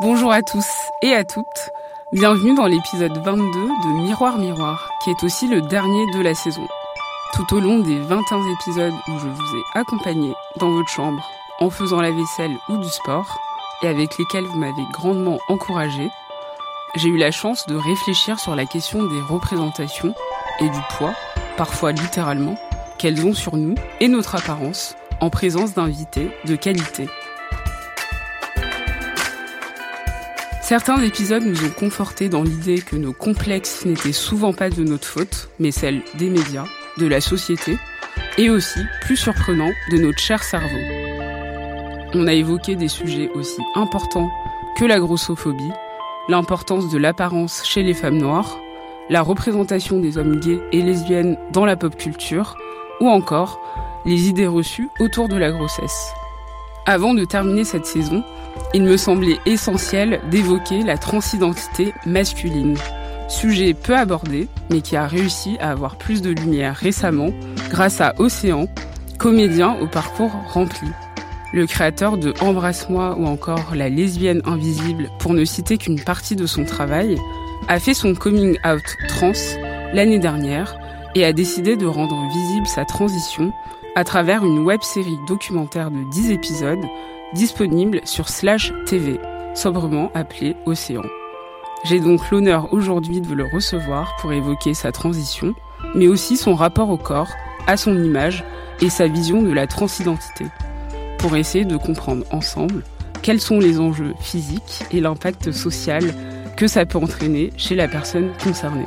[0.00, 0.66] Bonjour à tous
[1.02, 1.70] et à toutes.
[2.12, 6.66] Bienvenue dans l'épisode 22 de Miroir Miroir, qui est aussi le dernier de la saison.
[7.32, 11.24] Tout au long des 21 épisodes où je vous ai accompagné dans votre chambre
[11.60, 13.38] en faisant la vaisselle ou du sport,
[13.82, 16.10] et avec lesquels vous m'avez grandement encouragé,
[16.96, 20.12] j'ai eu la chance de réfléchir sur la question des représentations
[20.58, 21.14] et du poids,
[21.56, 22.56] parfois littéralement,
[22.98, 27.08] qu'elles ont sur nous et notre apparence en présence d'invités de qualité.
[30.64, 35.06] Certains épisodes nous ont confortés dans l'idée que nos complexes n'étaient souvent pas de notre
[35.06, 36.64] faute, mais celle des médias,
[36.96, 37.76] de la société,
[38.38, 40.78] et aussi, plus surprenant, de notre cher cerveau.
[42.14, 44.30] On a évoqué des sujets aussi importants
[44.78, 45.70] que la grossophobie,
[46.30, 48.58] l'importance de l'apparence chez les femmes noires,
[49.10, 52.56] la représentation des hommes gays et lesbiennes dans la pop culture,
[53.02, 53.60] ou encore
[54.06, 56.14] les idées reçues autour de la grossesse.
[56.86, 58.22] Avant de terminer cette saison,
[58.74, 62.76] il me semblait essentiel d'évoquer la transidentité masculine,
[63.28, 67.30] sujet peu abordé, mais qui a réussi à avoir plus de lumière récemment
[67.70, 68.68] grâce à Océan,
[69.18, 70.88] comédien au parcours rempli.
[71.54, 76.46] Le créateur de Embrasse-moi ou encore La lesbienne invisible, pour ne citer qu'une partie de
[76.46, 77.16] son travail,
[77.68, 79.32] a fait son coming out trans
[79.94, 80.76] l'année dernière
[81.14, 83.52] et a décidé de rendre visible sa transition
[83.94, 86.84] à travers une web série documentaire de 10 épisodes
[87.34, 89.20] disponible sur Slash TV,
[89.54, 91.02] sobrement appelée Océan.
[91.84, 95.54] J'ai donc l'honneur aujourd'hui de le recevoir pour évoquer sa transition,
[95.94, 97.30] mais aussi son rapport au corps,
[97.66, 98.44] à son image
[98.80, 100.46] et sa vision de la transidentité
[101.18, 102.82] pour essayer de comprendre ensemble
[103.22, 106.14] quels sont les enjeux physiques et l'impact social
[106.56, 108.86] que ça peut entraîner chez la personne concernée.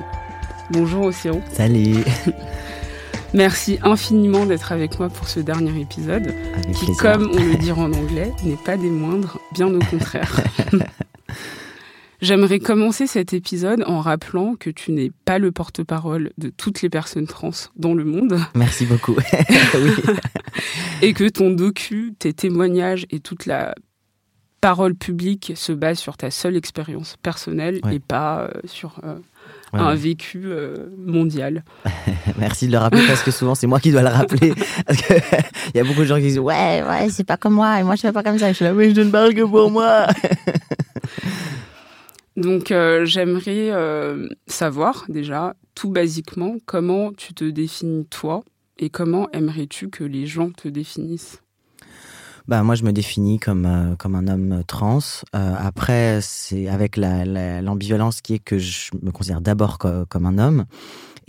[0.69, 1.41] Bonjour Océan.
[1.53, 1.95] Salut.
[3.33, 6.33] Merci infiniment d'être avec moi pour ce dernier épisode,
[6.73, 10.41] qui, comme on le dit en anglais, n'est pas des moindres, bien au contraire.
[12.21, 16.89] J'aimerais commencer cet épisode en rappelant que tu n'es pas le porte-parole de toutes les
[16.89, 18.39] personnes trans dans le monde.
[18.55, 19.15] Merci beaucoup.
[21.03, 23.75] et que ton docu, tes témoignages et toute la
[24.61, 29.15] parole publique se basent sur ta seule expérience personnelle et pas euh, sur euh,
[29.73, 31.63] un vécu euh, mondial.
[32.37, 34.53] Merci de le rappeler parce que souvent c'est moi qui dois le rappeler.
[35.73, 37.83] Il y a beaucoup de gens qui disent ouais ouais c'est pas comme moi et
[37.83, 38.49] moi je fais pas comme ça.
[38.49, 40.07] Je suis là oui je ne parle que pour moi.
[42.35, 42.67] Donc
[43.03, 43.71] j'aimerais
[44.45, 48.43] savoir déjà, tout basiquement, comment tu te définis toi
[48.77, 51.41] et comment aimerais-tu que les gens te définissent?
[52.47, 54.99] Bah, moi, je me définis comme, euh, comme un homme trans.
[55.33, 60.65] après, c'est avec l'ambivalence qui est que je me considère d'abord comme un homme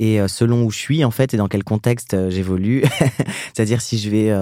[0.01, 2.85] et selon où je suis en fait et dans quel contexte j'évolue.
[3.53, 4.33] C'est-à-dire si je vais,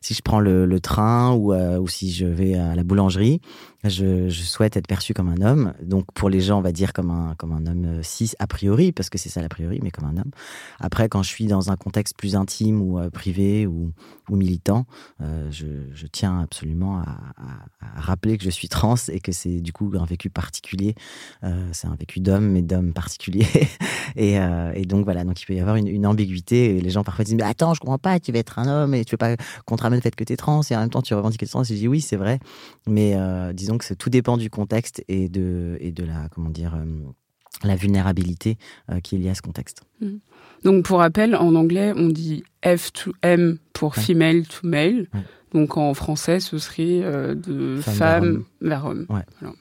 [0.00, 3.40] si je prends le, le train ou, ou si je vais à la boulangerie,
[3.84, 5.74] je, je, souhaite être perçu comme un homme.
[5.82, 8.92] Donc pour les gens, on va dire comme un, comme un homme cis a priori,
[8.92, 10.30] parce que c'est ça l'a priori, mais comme un homme.
[10.80, 13.92] Après, quand je suis dans un contexte plus intime ou euh, privé ou,
[14.30, 14.86] ou militant,
[15.20, 19.32] euh, je, je, tiens absolument à, à, à, rappeler que je suis trans et que
[19.32, 20.94] c'est du coup un vécu particulier.
[21.42, 23.46] Euh, c'est un vécu d'homme, mais d'homme particulier.
[24.16, 26.76] et, euh, et, donc voilà, donc il peut y avoir une, une, ambiguïté.
[26.76, 28.94] Et les gens parfois disent mais attends, je comprends pas, tu veux être un homme
[28.94, 29.36] et tu veux pas
[29.84, 31.50] ramène le fait que tu es trans et en même temps tu revendiques que tu
[31.50, 31.62] es trans.
[31.62, 32.38] Et je dis oui, c'est vrai,
[32.86, 36.74] mais euh, disons donc tout dépend du contexte et de, et de la, comment dire,
[36.76, 36.84] euh,
[37.64, 38.56] la vulnérabilité
[38.90, 39.82] euh, qui est liée à ce contexte.
[40.00, 40.08] Mmh.
[40.62, 45.08] Donc pour rappel, en anglais, on dit F to M pour female to male.
[45.12, 45.20] Ouais.
[45.52, 49.06] Donc en français, ce serait euh, de femme, vers homme.
[49.08, 49.22] Ouais.
[49.42, 49.54] Alors.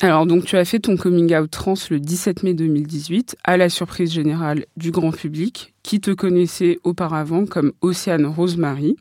[0.00, 3.68] Alors, donc, tu as fait ton coming out trans le 17 mai 2018, à la
[3.68, 8.96] surprise générale du grand public, qui te connaissait auparavant comme Océane Rosemary.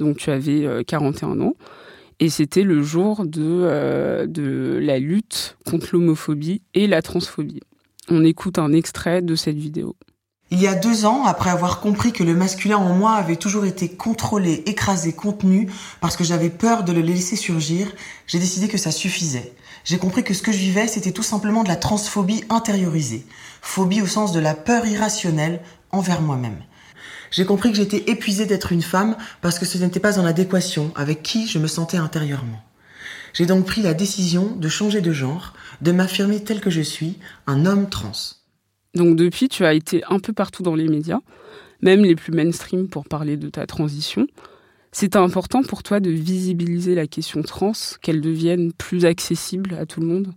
[0.00, 1.54] Donc, tu avais euh, 41 ans.
[2.22, 7.58] Et c'était le jour de, euh, de la lutte contre l'homophobie et la transphobie.
[8.08, 9.96] On écoute un extrait de cette vidéo.
[10.52, 13.64] Il y a deux ans, après avoir compris que le masculin en moi avait toujours
[13.64, 15.68] été contrôlé, écrasé, contenu,
[16.00, 17.92] parce que j'avais peur de le laisser surgir,
[18.28, 19.52] j'ai décidé que ça suffisait.
[19.82, 23.26] J'ai compris que ce que je vivais, c'était tout simplement de la transphobie intériorisée.
[23.62, 25.60] Phobie au sens de la peur irrationnelle
[25.90, 26.62] envers moi-même.
[27.32, 30.92] J'ai compris que j'étais épuisée d'être une femme parce que ce n'était pas en adéquation
[30.94, 32.62] avec qui je me sentais intérieurement.
[33.32, 37.18] J'ai donc pris la décision de changer de genre, de m'affirmer tel que je suis,
[37.46, 38.12] un homme trans.
[38.94, 41.20] Donc depuis, tu as été un peu partout dans les médias,
[41.80, 44.26] même les plus mainstream pour parler de ta transition.
[44.92, 50.00] C'est important pour toi de visibiliser la question trans, qu'elle devienne plus accessible à tout
[50.00, 50.34] le monde?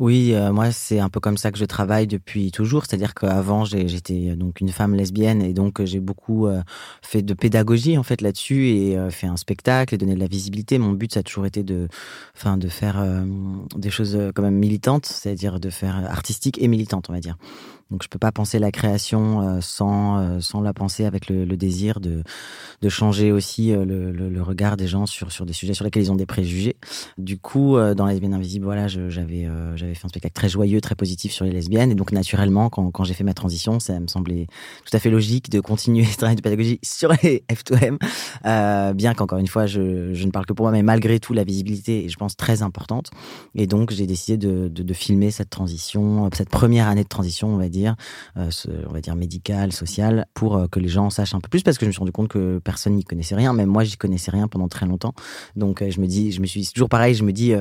[0.00, 2.84] Oui, euh, moi c'est un peu comme ça que je travaille depuis toujours.
[2.84, 6.48] C'est-à-dire qu'avant j'étais euh, donc une femme lesbienne et donc euh, j'ai beaucoup
[7.02, 10.78] fait de pédagogie en fait là-dessus et fait un spectacle et donné de la visibilité.
[10.78, 11.88] Mon but ça a toujours été de,
[12.36, 13.04] enfin de faire
[13.76, 17.36] des choses quand même militantes, c'est-à-dire de faire artistique et militante on va dire.
[17.90, 21.44] Donc je peux pas penser la création euh, sans euh, sans la penser avec le,
[21.56, 22.22] désir de
[22.82, 26.02] de changer aussi euh, le, le, regard des gens sur sur des sujets sur lesquels
[26.02, 26.76] ils ont des préjugés.
[27.18, 29.44] Du coup, dans Lesbiennes Invisibles, voilà, j'avais
[29.76, 33.04] fait un spectacle très joyeux, très positif sur les lesbiennes, et donc naturellement, quand quand
[33.04, 34.46] j'ai fait ma transition, ça me semblait
[34.84, 37.98] tout à fait logique de continuer ce travail de pédagogie sur les F2M,
[38.44, 41.32] euh, bien qu'encore une fois, je je ne parle que pour moi, mais malgré tout,
[41.32, 43.10] la visibilité est, je pense, très importante,
[43.54, 47.48] et donc j'ai décidé de, de de filmer cette transition, cette première année de transition,
[47.48, 48.50] on va dire, euh,
[48.88, 51.78] on va dire médical, social, pour euh, que les gens sachent un peu plus, parce
[51.78, 54.30] que je me suis rendu compte que personne n'y connaissait rien, même moi j'y connaissais
[54.30, 55.14] rien pendant très longtemps.
[55.56, 57.52] Donc euh, je me dis, je me suis toujours pareil, je me dis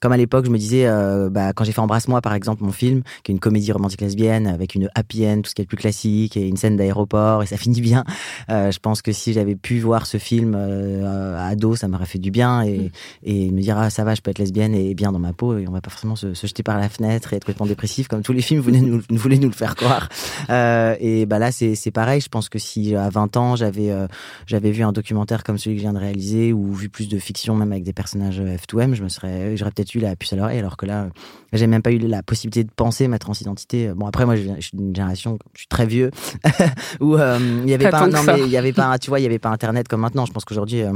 [0.00, 0.86] comme à l'époque, je me disais,
[1.30, 4.46] bah, quand j'ai fait Embrasse-moi, par exemple, mon film, qui est une comédie romantique lesbienne
[4.46, 7.42] avec une happy end, tout ce qui est le plus classique, et une scène d'aéroport,
[7.42, 8.04] et ça finit bien.
[8.48, 12.30] Je pense que si j'avais pu voir ce film à ado, ça m'aurait fait du
[12.30, 12.90] bien et, mm.
[13.22, 15.56] et me dire, ah, ça va, je peux être lesbienne et bien dans ma peau,
[15.56, 18.08] et on va pas forcément se, se jeter par la fenêtre et être complètement dépressif,
[18.08, 20.08] comme tous les films voulaient nous, voulaient nous le faire croire.
[20.50, 22.20] Euh, et bah là, c'est pareil.
[22.20, 24.06] Je pense que si à 20 ans, j'avais euh,
[24.46, 27.18] j'avais vu un documentaire comme celui que je viens de réaliser, ou vu plus de
[27.18, 30.36] fiction, même avec des personnages F2M, je me serais, j'aurais peut-être eu la puce à
[30.36, 31.08] l'oreille, alors que là,
[31.52, 33.92] j'ai même pas eu la possibilité de penser ma transidentité.
[33.94, 36.10] Bon, après, moi, je, suis d'une génération, je suis très vieux,
[37.00, 39.22] où euh, il y avait pas, non, mais il y avait pas, tu vois, il
[39.22, 40.26] y avait pas Internet comme maintenant.
[40.26, 40.92] Je pense qu'aujourd'hui, euh,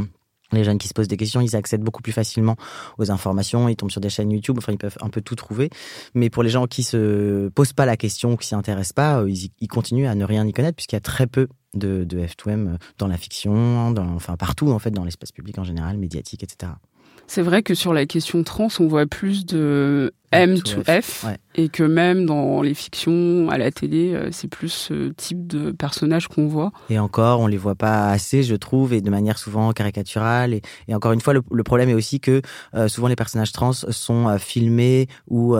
[0.53, 2.57] les jeunes qui se posent des questions, ils accèdent beaucoup plus facilement
[2.99, 5.71] aux informations, ils tombent sur des chaînes YouTube, enfin ils peuvent un peu tout trouver.
[6.15, 9.31] Mais pour les gens qui se posent pas la question, qui s'y intéressent pas, euh,
[9.31, 12.77] ils, continuent à ne rien y connaître puisqu'il y a très peu de, de F2M
[12.99, 16.73] dans la fiction, dans, enfin partout en fait, dans l'espace public en général, médiatique, etc.
[17.27, 21.27] C'est vrai que sur la question trans, on voit plus de M to F,
[21.59, 25.73] et que même dans les fictions, à la télé, euh, c'est plus ce type de
[25.73, 26.71] personnage qu'on voit.
[26.89, 30.55] Et encore, on les voit pas assez, je trouve, et de manière souvent caricaturale.
[30.55, 32.43] Et, encore une fois, le, problème est aussi que
[32.75, 35.57] euh, souvent les personnages trans sont euh, filmés ou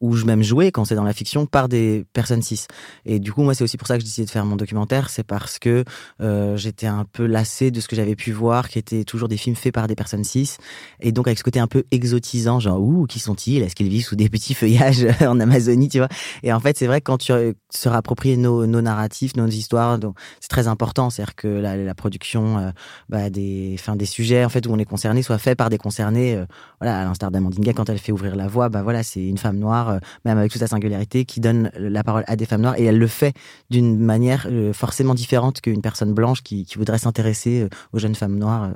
[0.00, 2.66] ou même joués quand c'est dans la fiction par des personnes cis.
[3.04, 5.10] Et du coup, moi, c'est aussi pour ça que j'ai décidé de faire mon documentaire,
[5.10, 5.84] c'est parce que
[6.56, 9.54] j'étais un peu lassé de ce que j'avais pu voir, qui étaient toujours des films
[9.54, 10.56] faits par des personnes cis,
[11.00, 13.62] et donc avec ce côté un peu exotisant, genre ouh, qui sont-ils?
[13.62, 15.06] Est-ce qu'ils vivent sous des petits feuillages
[15.40, 16.08] Amazonie, tu vois.
[16.42, 17.32] Et en fait, c'est vrai que quand tu
[17.70, 19.98] se rappropries nos, nos narratifs, nos histoires,
[20.40, 21.10] c'est très important.
[21.10, 22.70] C'est-à-dire que la, production euh,
[23.08, 25.78] bah, des, enfin, des sujets en fait où on est concerné soit fait par des
[25.78, 26.34] concernés.
[26.34, 26.46] Euh,
[26.80, 29.58] voilà, à l'instar d'Amandine quand elle fait ouvrir la voie, bah voilà, c'est une femme
[29.58, 32.78] noire, euh, même avec toute sa singularité, qui donne la parole à des femmes noires
[32.78, 33.34] et elle le fait
[33.70, 38.70] d'une manière forcément différente qu'une personne blanche qui, voudrait s'intéresser aux jeunes femmes noires.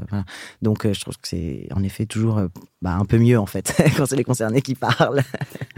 [0.62, 2.40] Donc, je trouve que c'est en effet toujours
[2.80, 5.22] bah, un peu mieux en fait quand c'est les concernés qui parlent.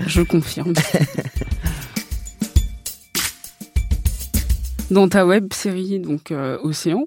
[0.07, 0.62] Je confirme.
[4.91, 7.07] Dans ta web série donc euh, Océan,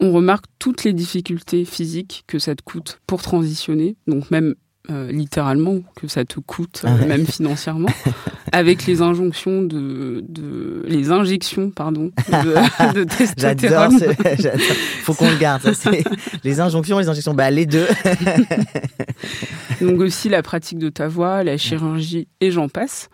[0.00, 4.54] on remarque toutes les difficultés physiques que ça te coûte pour transitionner, donc même
[4.90, 7.88] euh, littéralement que ça te coûte, euh, ah même financièrement,
[8.52, 13.98] avec les injonctions de, de les injections pardon de, de testostérone.
[14.38, 14.60] J'adore,
[15.02, 15.72] faut qu'on le garde.
[15.72, 15.90] Ça,
[16.44, 17.86] les injonctions, les injections, bah les deux.
[19.80, 23.08] Donc aussi la pratique de ta voix, la chirurgie et j'en passe.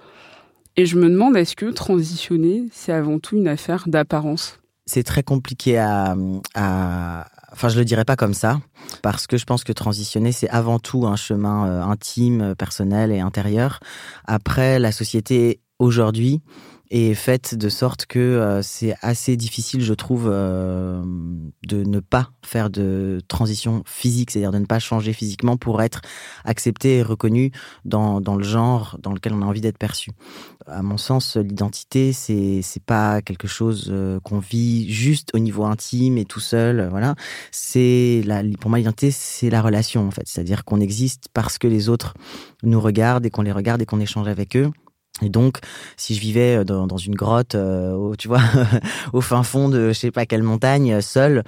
[0.76, 4.58] Et je me demande est-ce que transitionner, c'est avant tout une affaire d'apparence?
[4.86, 6.16] C'est très compliqué à,
[6.54, 8.60] à Enfin, je le dirais pas comme ça,
[9.02, 13.20] parce que je pense que transitionner, c'est avant tout un chemin euh, intime, personnel et
[13.20, 13.80] intérieur.
[14.24, 16.40] Après, la société aujourd'hui
[16.92, 21.02] est faite de sorte que euh, c'est assez difficile, je trouve, euh,
[21.66, 26.02] de ne pas faire de transition physique, c'est-à-dire de ne pas changer physiquement pour être
[26.44, 27.50] accepté et reconnu
[27.86, 30.10] dans, dans le genre dans lequel on a envie d'être perçu.
[30.66, 35.64] À mon sens, l'identité, c'est c'est pas quelque chose euh, qu'on vit juste au niveau
[35.64, 37.14] intime et tout seul, voilà.
[37.50, 41.66] C'est la, pour moi l'identité, c'est la relation en fait, c'est-à-dire qu'on existe parce que
[41.66, 42.12] les autres
[42.62, 44.70] nous regardent et qu'on les regarde et qu'on échange avec eux
[45.20, 45.58] Et donc,
[45.96, 48.40] si je vivais dans, dans une grotte, au, tu vois,
[49.12, 51.44] au fin fond de je sais pas quelle montagne, seul,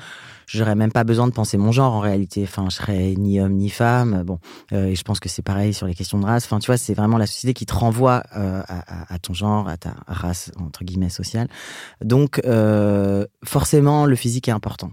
[0.46, 2.42] j'aurais même pas besoin de penser mon genre en réalité.
[2.44, 4.22] Enfin, je serais ni homme ni femme.
[4.24, 4.38] Bon,
[4.72, 6.44] euh, et je pense que c'est pareil sur les questions de race.
[6.44, 9.76] Enfin, tu vois, c'est vraiment la société qui te renvoie euh, à, ton genre, à
[9.76, 11.48] ta race entre guillemets sociale.
[12.02, 14.90] Donc, euh, forcément, le physique est important.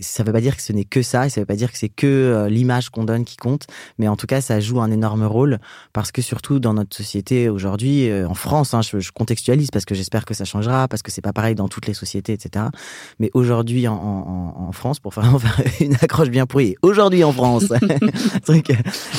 [0.00, 1.78] Ça veut pas dire que ce n'est que ça, et ça veut pas dire que
[1.78, 3.66] c'est que euh, l'image qu'on donne qui compte,
[3.98, 5.58] mais en tout cas, ça joue un énorme rôle
[5.92, 9.84] parce que surtout dans notre société aujourd'hui, euh, en France, hein, je, je, contextualise parce
[9.84, 12.66] que j'espère que ça changera, parce que c'est pas pareil dans toutes les sociétés, etc.
[13.18, 15.24] Mais aujourd'hui, en, en, en France, pour faire
[15.80, 16.76] une accroche bien pourrie.
[16.82, 17.64] Aujourd'hui en France,
[18.44, 18.72] truc.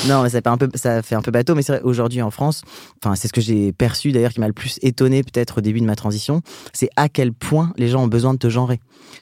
[0.08, 1.82] Non, mais ça fait un peu, ça fait un peu bateau, mais c'est vrai.
[1.82, 2.62] Aujourd'hui en France,
[3.02, 5.80] enfin, c'est ce que j'ai perçu d'ailleurs qui m'a le plus étonné peut-être au début
[5.80, 6.42] de ma transition,
[6.72, 8.80] c'est à quel point les gens ont besoin de te genrer.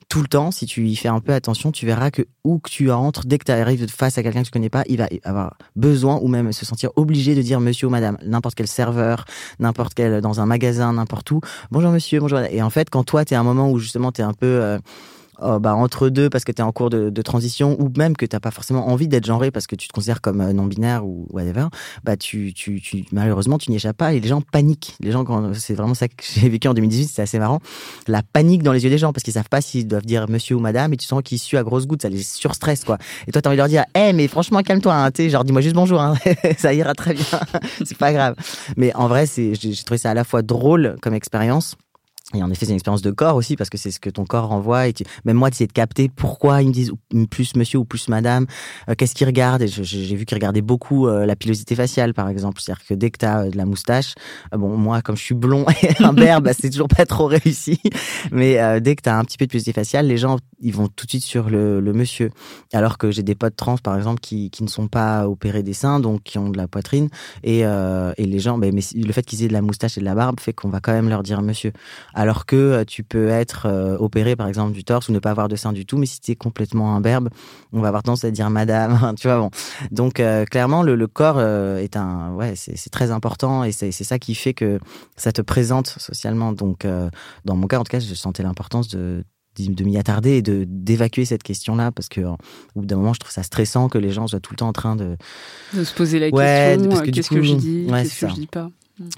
[0.09, 2.71] Tout le temps, si tu y fais un peu attention, tu verras que où que
[2.71, 5.09] tu entres, dès que tu arrives face à quelqu'un que tu connais pas, il va
[5.25, 9.25] avoir besoin ou même se sentir obligé de dire monsieur ou madame, n'importe quel serveur,
[9.59, 11.41] n'importe quel dans un magasin, n'importe où.
[11.71, 12.41] Bonjour monsieur, bonjour.
[12.41, 14.33] Et en fait, quand toi, tu es à un moment où justement tu es un
[14.33, 14.79] peu euh,
[15.43, 18.25] oh, bah, entre deux parce que tu es en cours de, transition ou même que
[18.25, 21.05] tu n'as pas forcément envie d'être genré parce que tu te considères comme euh, non-binaire
[21.05, 21.67] ou whatever,
[22.03, 24.95] bah, tu, tu, tu, malheureusement, tu n'y échappes pas et les gens paniquent.
[25.01, 27.61] Les gens, c'est vraiment ça que j'ai vécu en 2018, c'est assez marrant.
[28.07, 30.57] La panique dans les yeux des gens parce qu'ils savent pas s'ils doivent dire monsieur
[30.57, 32.99] ou madame et tu sens qu'ils suent à grosse goutte, ça les surstresse quoi.
[33.27, 35.45] Et toi, tu as envie de leur dire, hé, hey, mais franchement, calme-toi, hein, genre
[35.45, 36.15] dis-moi juste bonjour, hein.
[36.59, 37.25] ça ira très bien,
[37.85, 38.35] c'est pas grave.
[38.77, 41.77] Mais en vrai, j'ai trouvé ça à la fois drôle comme expérience
[42.35, 44.25] et en effet, c'est une expérience de corps aussi, parce que c'est ce que ton
[44.25, 44.87] corps renvoie.
[44.87, 45.05] Et tu...
[45.25, 46.93] même moi, d'essayer de capter pourquoi ils me disent
[47.29, 48.47] plus monsieur ou plus madame,
[48.89, 49.67] euh, qu'est-ce qu'ils regardent.
[49.67, 52.61] J'ai vu qu'ils regardaient beaucoup euh, la pilosité faciale, par exemple.
[52.61, 54.15] C'est-à-dire que dès que tu as euh, de la moustache,
[54.53, 57.81] bon, moi, comme je suis blond et un berbe, bah, c'est toujours pas trop réussi.
[58.31, 60.89] Mais dès que tu as un petit peu de pilosité faciale, les gens, ils vont
[60.89, 62.31] tout de suite sur le, le monsieur.
[62.73, 65.73] Alors que j'ai des potes trans, par exemple, qui, qui ne sont pas opérés des
[65.73, 67.09] seins, donc qui ont de la poitrine.
[67.43, 70.05] Et, et les gens, bah, mais le fait qu'ils aient de la moustache et de
[70.05, 71.73] la barbe fait qu'on va quand même leur dire monsieur
[72.21, 75.31] alors que euh, tu peux être euh, opéré par exemple du torse ou ne pas
[75.31, 77.31] avoir de sein du tout, mais si tu es complètement imberbe,
[77.73, 79.51] on va avoir tendance à dire madame, tu vois bon.
[79.91, 83.91] Donc euh, clairement le, le corps euh, est un ouais, c'est très important et c'est
[83.91, 84.81] ça qui fait que
[85.17, 86.53] ça te présente socialement.
[86.53, 87.09] Donc euh,
[87.47, 89.25] dans mon cas en tout cas, je sentais l'importance de
[89.59, 92.37] de m'y attarder et de d'évacuer cette question-là parce que au
[92.77, 94.73] bout d'un moment je trouve ça stressant que les gens soient tout le temps en
[94.73, 95.17] train de
[95.75, 98.47] de se poser la ouais, question qu'est-ce que je dis ouais, qu'est-ce que je dis
[98.47, 98.71] pas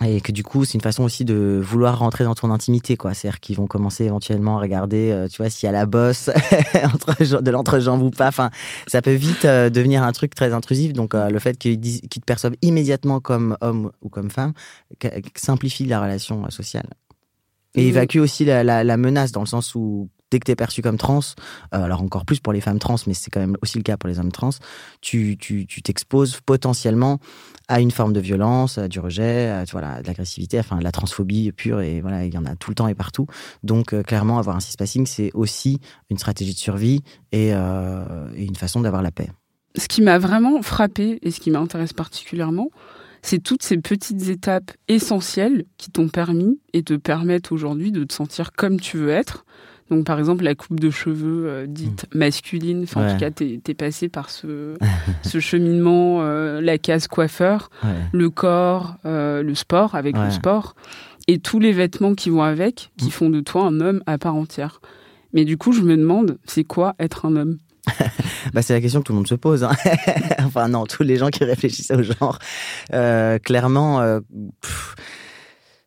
[0.04, 3.14] et que du coup, c'est une façon aussi de vouloir rentrer dans ton intimité, quoi.
[3.14, 6.30] C'est-à-dire qu'ils vont commencer éventuellement à regarder, euh, tu vois, s'il y a la bosse
[6.94, 8.28] entre de l'entrejambe ou pas.
[8.28, 8.50] Enfin,
[8.86, 10.92] ça peut vite euh, devenir un truc très intrusif.
[10.92, 14.52] Donc, euh, le fait qu'ils qu te perçoivent immédiatement comme homme ou comme femme
[15.34, 16.88] simplifie la relation sociale.
[17.74, 20.56] Et évacue aussi la, la, la, menace dans le sens où dès que tu es
[20.56, 21.20] perçu comme trans,
[21.74, 23.96] euh, alors encore plus pour les femmes trans, mais c'est quand même aussi le cas
[23.96, 24.50] pour les hommes trans,
[25.00, 25.36] tu
[25.84, 27.20] t'exposes tu, tu potentiellement
[27.68, 30.90] à une forme de violence, à du rejet, à voilà, de l'agressivité, enfin de la
[30.90, 33.26] transphobie pure, et voilà, il y en a tout le temps et partout.
[33.62, 38.44] Donc euh, clairement, avoir un cispassing, c'est aussi une stratégie de survie et, euh, et
[38.44, 39.28] une façon d'avoir la paix.
[39.76, 42.70] Ce qui m'a vraiment frappé et ce qui m'intéresse particulièrement,
[43.22, 48.12] c'est toutes ces petites étapes essentielles qui t'ont permis et te permettent aujourd'hui de te
[48.12, 49.44] sentir comme tu veux être,
[49.92, 52.18] donc, par exemple, la coupe de cheveux euh, dite mmh.
[52.18, 53.10] masculine, enfin, ouais.
[53.10, 54.74] en tout cas, t'es es passé par ce,
[55.22, 57.90] ce cheminement, euh, la case coiffeur, ouais.
[58.12, 60.24] le corps, euh, le sport, avec ouais.
[60.24, 60.76] le sport,
[61.28, 63.10] et tous les vêtements qui vont avec, qui mmh.
[63.10, 64.80] font de toi un homme à part entière.
[65.34, 67.58] Mais du coup, je me demande, c'est quoi être un homme?
[68.54, 69.62] Bah, c'est la question que tout le monde se pose.
[69.62, 69.70] Hein.
[70.40, 72.38] enfin non, tous les gens qui réfléchissent au genre.
[72.90, 74.20] Clairement,
[74.60, 74.96] pff,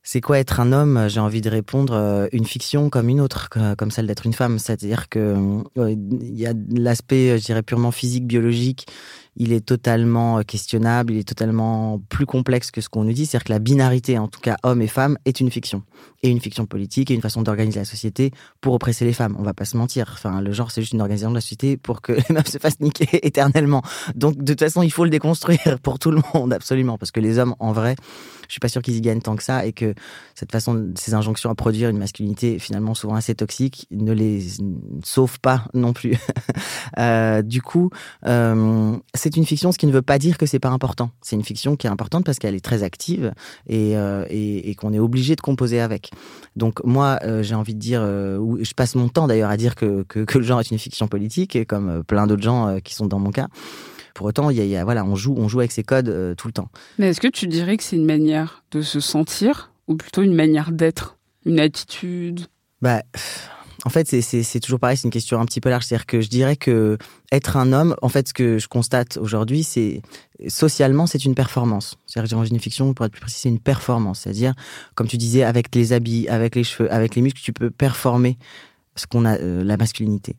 [0.07, 3.50] c'est quoi être un homme J'ai envie de répondre euh, une fiction comme une autre,
[3.75, 4.59] comme celle d'être une femme.
[4.59, 5.35] C'est-à-dire que
[5.75, 8.85] il y a l'aspect, je dirais purement physique, biologique.
[9.38, 13.25] Il est totalement questionnable, il est totalement plus complexe que ce qu'on nous dit.
[13.25, 15.84] C'est-à-dire que la binarité, en tout cas homme et femme, est une fiction.
[16.24, 19.36] Et une fiction politique et une façon d'organiser la société pour oppresser les femmes.
[19.38, 20.10] On va pas se mentir.
[20.13, 22.58] Enfin, le genre, c'est juste une organisation de la société pour que les meufs se
[22.58, 23.82] fassent niquer éternellement.
[24.15, 26.98] Donc, de toute façon, il faut le déconstruire pour tout le monde, absolument.
[26.98, 27.96] Parce que les hommes, en vrai,
[28.48, 29.94] je suis pas sûr qu'ils y gagnent tant que ça et que
[30.34, 34.46] cette façon, ces injonctions à produire une masculinité finalement souvent assez toxique ne les
[35.04, 36.18] sauve pas non plus.
[37.00, 37.89] euh, du coup,
[38.25, 41.10] euh, c'est une fiction, ce qui ne veut pas dire que c'est pas important.
[41.24, 43.34] C'est une fiction qui est importante parce qu'elle est très active
[43.67, 46.12] et, euh, et, et qu'on est obligé de composer avec.
[46.55, 49.74] Donc moi, euh, j'ai envie de dire, euh, je passe mon temps d'ailleurs à dire
[49.74, 52.94] que, que, que, le genre est une fiction politique, et comme plein d'autres gens qui
[52.94, 53.48] sont dans mon cas.
[54.13, 55.84] Pour autant, il y a, il y a, voilà, on joue, on joue avec ces
[55.84, 56.70] codes euh, tout le temps.
[57.00, 60.36] Mais est-ce que tu dirais que c'est une manière de se sentir ou plutôt une
[60.36, 61.17] manière d'être,
[61.48, 62.41] une attitude?
[62.82, 63.01] Bah,
[63.86, 65.86] en fait, c'est toujours pareil, c'est une question un petit peu large.
[65.86, 66.98] C'est-à-dire que je dirais que
[67.32, 70.01] être un homme, en fait, ce que je constate aujourd'hui, c'est
[70.48, 71.96] socialement, c'est une performance.
[72.08, 74.22] C'est-à-dire dans une fiction, pour être plus précis, c'est une performance.
[74.22, 74.56] C'est-à-dire,
[74.96, 78.39] comme tu disais, avec les habits, avec les cheveux, avec les muscles, tu peux performer
[78.96, 80.36] ce qu'on a euh, la masculinité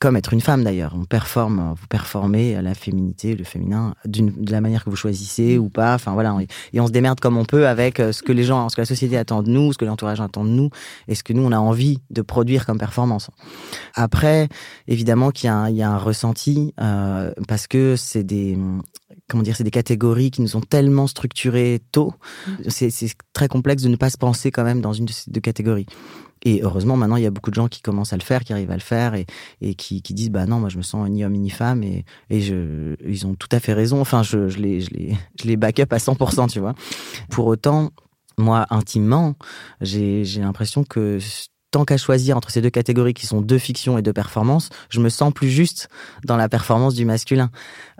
[0.00, 4.60] comme être une femme d'ailleurs on performe vous performez la féminité le féminin de la
[4.60, 6.36] manière que vous choisissez ou pas enfin voilà
[6.72, 8.80] et on se démerde comme on peut avec euh, ce que les gens ce que
[8.80, 10.70] la société attend de nous ce que l'entourage attend de nous
[11.06, 13.30] et ce que nous on a envie de produire comme performance
[13.94, 14.48] après
[14.88, 18.56] évidemment qu'il y, y, a un ressenti euh, parce que c'est des
[19.28, 22.12] comment dire, c'est des catégories qui nous ont tellement structurées tôt.
[22.46, 22.52] Mmh.
[22.68, 25.40] C'est très complexe de ne pas se penser quand même dans une de ces deux
[25.40, 25.86] catégories.
[26.42, 28.52] Et heureusement, maintenant, il y a beaucoup de gens qui commencent à le faire, qui
[28.52, 29.26] arrivent à le faire et,
[29.60, 32.38] et qui, disent, bah non, moi, je me sens ni homme ni femme et, et
[32.38, 34.00] ils ont tout à fait raison.
[34.00, 36.74] Enfin, je, je les, je les, je les back up à 100%, tu vois.
[37.30, 37.90] Pour autant,
[38.38, 39.34] moi, intimement,
[39.80, 41.18] j'ai l'impression que
[41.70, 45.00] tant qu'à choisir entre ces deux catégories qui sont deux fictions et deux performances, je
[45.00, 45.88] me sens plus juste
[46.24, 47.50] dans la performance du masculin.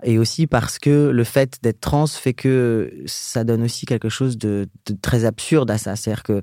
[0.03, 4.37] Et aussi parce que le fait d'être trans fait que ça donne aussi quelque chose
[4.37, 5.95] de, de très absurde à ça.
[5.95, 6.41] C'est-à-dire que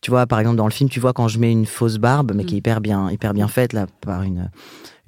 [0.00, 2.32] tu vois, par exemple, dans le film, tu vois quand je mets une fausse barbe,
[2.34, 2.58] mais qui est mm.
[2.58, 4.50] hyper bien, hyper bien faite, là, par une,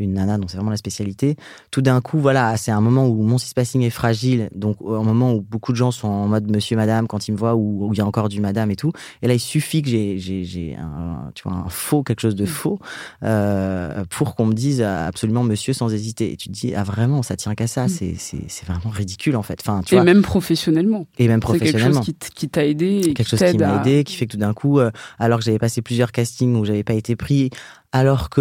[0.04, 1.36] une nana dont c'est vraiment la spécialité.
[1.70, 5.32] Tout d'un coup, voilà, c'est un moment où mon cispassing est fragile, donc un moment
[5.34, 7.94] où beaucoup de gens sont en mode monsieur, madame quand ils me voient, ou où
[7.94, 8.92] il y a encore du madame et tout.
[9.22, 12.48] Et là, il suffit que j'ai, un, tu vois, un faux, quelque chose de mm.
[12.48, 12.78] faux,
[13.22, 16.32] euh, pour qu'on me dise absolument monsieur sans hésiter.
[16.32, 17.88] Et tu te dis, ah vraiment, ça tient qu'à ça, mm.
[17.88, 19.60] c'est, c'est, c'est vraiment ridicule en fait.
[19.60, 21.06] Enfin, tu et même professionnellement.
[21.18, 22.00] Et même professionnellement.
[22.00, 23.12] quelque chose qui, t'a aidé.
[23.14, 25.58] quelque chose qui m'a aidé, qui fait que tout d'un coup, euh, alors que j'avais
[25.58, 27.50] passé plusieurs castings où j'avais pas été pris,
[27.92, 28.40] alors que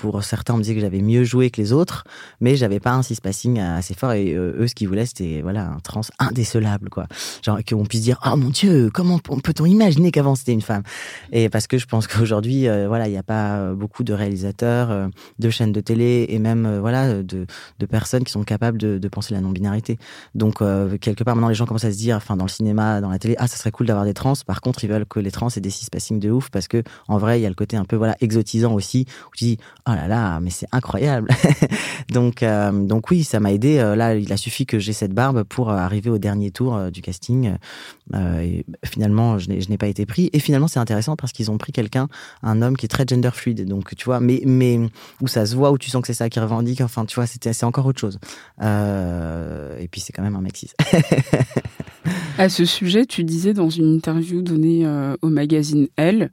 [0.00, 2.04] pour certains, on me disait que j'avais mieux joué que les autres,
[2.40, 4.12] mais j'avais pas un six passing assez fort.
[4.12, 7.06] Et euh, eux, ce qu'ils voulaient, c'était voilà un trans indécelable, quoi.
[7.44, 10.82] Genre qu'on puisse dire, oh mon Dieu, comment peut-on imaginer qu'avant c'était une femme?
[11.32, 14.90] Et parce que je pense qu'aujourd'hui, euh, voilà, il n'y a pas beaucoup de réalisateurs,
[14.90, 17.46] euh, de chaînes de télé et même voilà de,
[17.90, 19.98] personnes qui sont capables de, de penser la non-binarité.
[20.34, 20.62] Donc
[21.00, 23.18] quelque part, maintenant, les gens commencent à se dire, enfin dans le cinéma, dans la
[23.18, 24.32] télé, ah ça serait cool d'avoir des trans.
[24.46, 26.82] Par contre, ils veulent que les trans aient des six passing de ouf parce que
[27.08, 29.58] en vrai, il y a le côté un peu voilà exotisant aussi où tu dis,
[29.86, 31.28] oh là là, mais c'est incroyable.
[32.12, 33.78] donc, euh, donc oui, ça m'a aidé.
[33.78, 36.90] Euh, là, il a suffi que j'ai cette barbe pour euh, arriver au dernier tour
[36.90, 37.54] du casting.
[38.14, 40.30] et finalement, je n'ai pas été pris.
[40.32, 42.08] Et finalement, c'est intéressant parce qu'ils ont pris quelqu'un,
[42.42, 43.66] un homme qui est très gender fluide.
[43.66, 44.80] Donc, tu vois, mais, mais
[45.20, 46.80] où ça se voit, où tu sens que c'est ça qui revendique.
[46.80, 48.18] Enfin, tu vois, c'est encore autre chose.
[48.60, 50.50] et puis, c'est quand même un mec
[52.38, 54.86] à ce sujet, tu disais dans une interview donnée
[55.22, 56.30] au magazine Elle,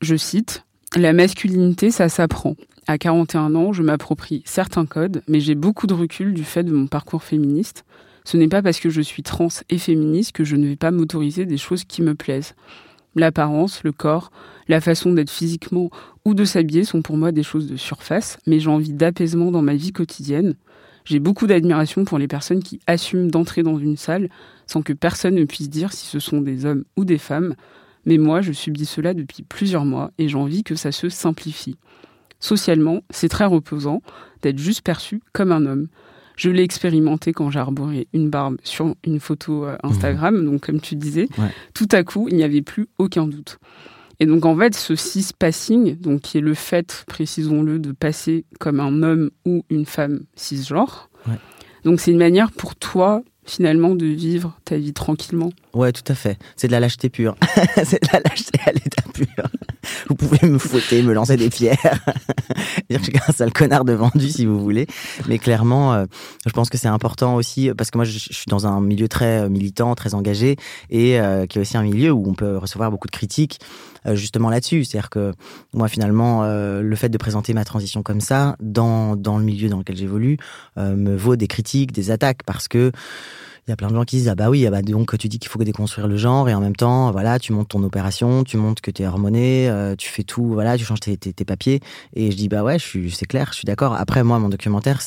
[0.00, 2.56] je cite, La masculinité, ça s'apprend.
[2.86, 6.72] À 41 ans, je m'approprie certains codes, mais j'ai beaucoup de recul du fait de
[6.72, 7.84] mon parcours féministe.
[8.24, 10.92] Ce n'est pas parce que je suis trans et féministe que je ne vais pas
[10.92, 12.54] m'autoriser des choses qui me plaisent.
[13.14, 14.30] L'apparence, le corps,
[14.68, 15.90] la façon d'être physiquement
[16.24, 19.62] ou de s'habiller sont pour moi des choses de surface, mais j'ai envie d'apaisement dans
[19.62, 20.54] ma vie quotidienne.
[21.04, 24.28] J'ai beaucoup d'admiration pour les personnes qui assument d'entrer dans une salle
[24.66, 27.54] sans que personne ne puisse dire si ce sont des hommes ou des femmes.
[28.06, 31.76] Mais moi, je subis cela depuis plusieurs mois et j'ai envie que ça se simplifie.
[32.40, 34.00] Socialement, c'est très reposant
[34.42, 35.88] d'être juste perçu comme un homme.
[36.36, 40.80] Je l'ai expérimenté quand j'ai arboré une barbe sur une photo euh, Instagram, donc comme
[40.80, 41.28] tu disais,
[41.74, 43.58] tout à coup, il n'y avait plus aucun doute.
[44.20, 48.44] Et donc en fait, ce cis passing, donc qui est le fait, précisons-le, de passer
[48.60, 51.10] comme un homme ou une femme cisgenre.
[51.84, 55.52] Donc c'est une manière pour toi finalement de vivre ta vie tranquillement.
[55.76, 56.38] Ouais, tout à fait.
[56.56, 57.36] C'est de la lâcheté pure.
[57.84, 59.26] c'est de la lâcheté à l'état pur.
[60.08, 61.76] Vous pouvez me fouetter, me lancer des pierres,
[62.90, 64.86] dire que je suis un sale connard de vendu si vous voulez.
[65.28, 66.06] Mais clairement, euh,
[66.46, 69.42] je pense que c'est important aussi parce que moi, je, suis dans un milieu très
[69.42, 70.56] euh, militant, très engagé
[70.88, 73.60] et euh, qui est aussi un milieu où on peut recevoir beaucoup de critiques
[74.12, 74.84] justement là-dessus.
[74.84, 75.32] C'est-à-dire que
[75.74, 79.78] moi, finalement, le fait de présenter ma transition comme ça dans dans le milieu dans
[79.78, 80.38] lequel j'évolue
[80.76, 82.92] me vaut des critiques, des attaques parce que
[83.66, 85.26] il y a plein de gens qui disent ah bah oui ah bah donc tu
[85.26, 88.44] dis qu'il faut déconstruire le genre et en même temps voilà tu montes ton opération
[88.44, 91.44] tu montes que tu es hormoné euh, tu fais tout voilà tu changes tes, tes,
[91.44, 91.80] papiers.
[92.14, 93.94] Et je dis bah ouais je suis c'est clair je suis d'accord.
[93.94, 95.00] Après moi mon documentaire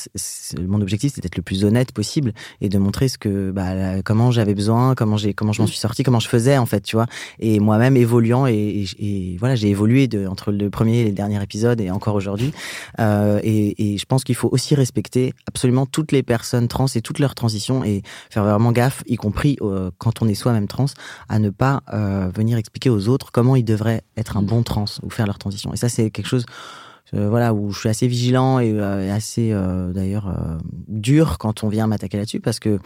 [0.67, 4.29] mon objectif c'est d'être le plus honnête possible et de montrer ce que bah comment
[4.29, 6.97] j'avais besoin comment j'ai comment je m'en suis sorti comment je faisais en fait tu
[6.97, 7.05] vois.
[7.39, 11.41] Et moi-même évoluant et, et, voilà j'ai évolué de entre le premier et le dernier
[11.41, 12.51] épisode et encore aujourd'hui.
[12.99, 17.01] Euh, et, et je pense qu'il faut aussi respecter absolument toutes les personnes trans et
[17.01, 20.85] toutes leurs transitions et faire vraiment gaffe, y compris euh, quand on est soi-même trans,
[21.27, 24.85] à ne pas euh, venir expliquer aux autres comment ils devraient être un bon trans
[25.03, 25.73] ou faire leur transition.
[25.73, 26.45] Et ça, c'est quelque chose
[27.11, 29.51] voilà, où je suis assez vigilant et assez
[29.95, 30.31] d'ailleurs
[30.87, 32.77] dur quand on vient m'attaquer là-dessus parce que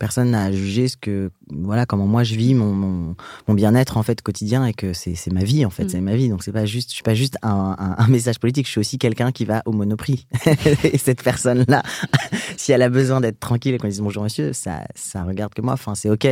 [0.00, 4.02] personne n'a à juger ce que voilà comment moi je vis mon, mon, bien-être en
[4.02, 5.88] fait quotidien et que c'est ma vie en fait, mm.
[5.90, 6.28] c'est ma vie.
[6.28, 8.98] Donc c'est pas juste, je suis pas juste un, un, message politique, je suis aussi
[8.98, 10.26] quelqu'un qui va au Monoprix.
[10.84, 11.82] et cette personne-là,
[12.56, 15.60] si elle a besoin d'être tranquille et qu'on dise bonjour monsieur, ça ça regarde que
[15.60, 15.74] moi.
[15.74, 16.26] Enfin c'est ok,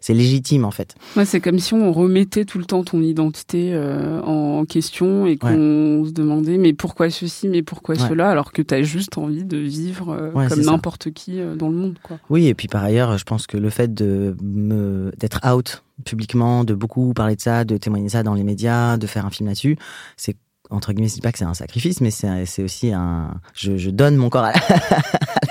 [0.00, 0.94] c'est légitime en fait.
[1.16, 5.36] Ouais, c'est comme si on remettait tout le temps ton identité euh, en question et
[5.36, 9.44] qu'on se demandait mais pourquoi ceci, mais pourquoi cela, alors que tu as juste envie
[9.44, 11.98] de vivre euh, comme n'importe qui euh, dans le monde.
[12.02, 12.18] Quoi.
[12.30, 16.64] Oui, et puis par ailleurs, je pense que le fait de me d'être out publiquement,
[16.64, 19.48] de beaucoup parler de ça, de témoigner ça dans les médias, de faire un film
[19.48, 19.76] là-dessus,
[20.16, 20.36] c'est
[20.70, 23.40] entre guillemets, dis pas que c'est un sacrifice, mais c'est aussi un.
[23.54, 24.52] Je, donne mon corps à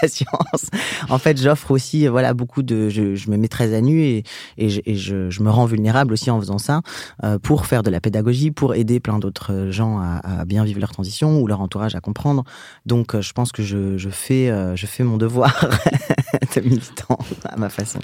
[0.02, 0.70] la, science.
[1.10, 2.90] En fait, j'offre aussi, voilà, beaucoup de.
[2.90, 4.24] Je, me mets très à nu et,
[4.58, 6.82] je, me rends vulnérable aussi en faisant ça
[7.24, 10.92] euh, pour faire de la pédagogie, pour aider plein d'autres gens à, bien vivre leur
[10.92, 12.44] transition ou leur entourage à comprendre.
[12.86, 15.68] Donc, euh, je pense que je fais, euh, je fais mon devoir
[16.56, 18.00] de militant à ma façon.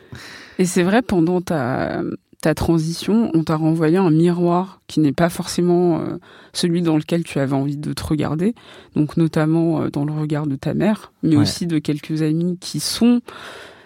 [0.60, 2.02] Et c'est vrai, pendant ta,
[2.43, 6.17] ta transition, on t'a renvoyé un miroir qui n'est pas forcément euh,
[6.51, 8.53] celui dans lequel tu avais envie de te regarder,
[8.97, 12.82] donc notamment euh, dans le regard de ta mère, mais aussi de quelques amis qui
[12.82, 13.21] sont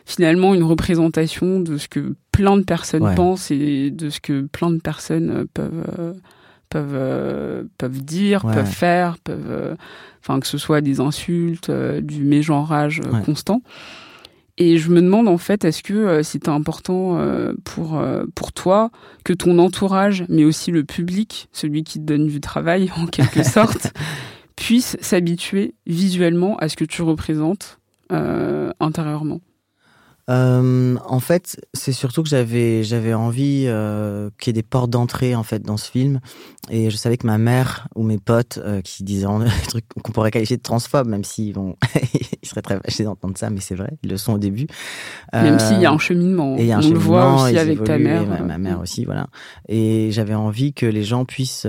[0.06, 4.72] finalement une représentation de ce que plein de personnes pensent et de ce que plein
[4.72, 6.16] de personnes euh, peuvent
[6.70, 9.78] peuvent peuvent dire, peuvent faire, peuvent
[10.24, 13.62] enfin que ce soit des insultes, du mégenrage constant.
[14.58, 18.52] Et je me demande en fait, est-ce que euh, c'était important euh, pour, euh, pour
[18.54, 18.90] toi
[19.24, 23.44] que ton entourage, mais aussi le public, celui qui te donne du travail en quelque
[23.48, 23.94] sorte,
[24.56, 27.80] puisse s'habituer visuellement à ce que tu représentes
[28.80, 29.42] intérieurement?
[30.30, 34.90] Euh, en fait, c'est surtout que j'avais j'avais envie euh, qu'il y ait des portes
[34.90, 36.20] d'entrée en fait dans ce film,
[36.70, 40.12] et je savais que ma mère ou mes potes euh, qui disaient des trucs qu'on
[40.12, 41.78] pourrait qualifier de transphobes, même s'ils vont
[42.42, 44.68] ils seraient très fâchés d'entendre ça, mais c'est vrai, ils le sont au début.
[45.32, 48.26] Même s'il y a un cheminement, et un on le voit aussi avec ta mère,
[48.28, 49.28] ma, ma, mère aussi, voilà.
[49.70, 51.68] Et j'avais envie que les gens puissent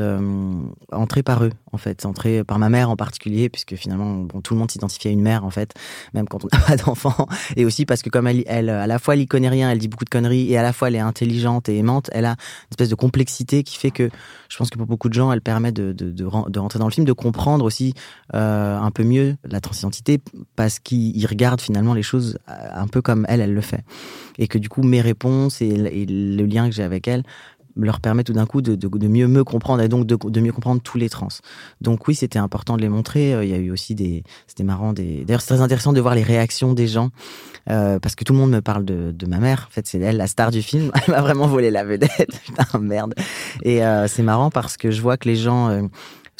[0.90, 4.54] entrer par eux, en fait, entrer par ma mère en particulier, puisque finalement, bon, tout
[4.54, 5.74] le monde s'identifie à une mère en fait,
[6.12, 8.98] même quand on n'a pas d'enfant, et aussi parce que comme elle elle, à la
[8.98, 10.96] fois, elle y connaît rien, elle dit beaucoup de conneries, et à la fois, elle
[10.96, 12.10] est intelligente et aimante.
[12.12, 14.08] Elle a une espèce de complexité qui fait que,
[14.48, 16.92] je pense que pour beaucoup de gens, elle permet de, de, de, rentrer dans le
[16.92, 17.94] film, de comprendre aussi
[18.34, 20.20] euh, un peu mieux la transidentité,
[20.56, 23.84] parce qu'ils regardent finalement les choses euh, un peu comme elle, elle le fait.
[24.38, 27.22] Et que du coup, mes réponses et, et le lien que j'ai avec elle
[27.84, 30.98] leur permet tout d'un coup de, mieux me comprendre et donc de, mieux comprendre tous
[30.98, 31.28] les trans.
[31.80, 33.34] Donc oui, c'était important de les montrer.
[33.34, 35.24] Euh, il y a eu aussi des, c'était marrant des.
[35.24, 37.10] D'ailleurs, c'est très intéressant de voir les réactions des gens
[37.70, 39.66] euh, parce que tout le monde me parle de, ma mère.
[39.68, 40.90] En fait, c'est elle la star du film.
[41.06, 42.40] Elle m'a vraiment volé la vedette.
[42.46, 43.14] Putain merde.
[43.62, 45.88] Et euh, c'est marrant parce que je vois que les gens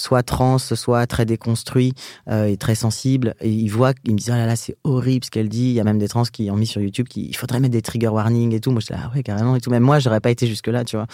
[0.00, 1.92] soit trans, soit très déconstruit
[2.30, 3.34] euh, et très sensible.
[3.40, 5.68] Et ils voient, ils me disent, oh là là, c'est horrible ce qu'elle dit.
[5.68, 7.82] Il y a même des trans qui ont mis sur YouTube qu'il faudrait mettre des
[7.82, 8.70] trigger warnings et tout.
[8.70, 9.70] Moi, je dis, ah ouais, carrément et tout.
[9.70, 11.06] Même moi, j'aurais pas été jusque-là, tu vois.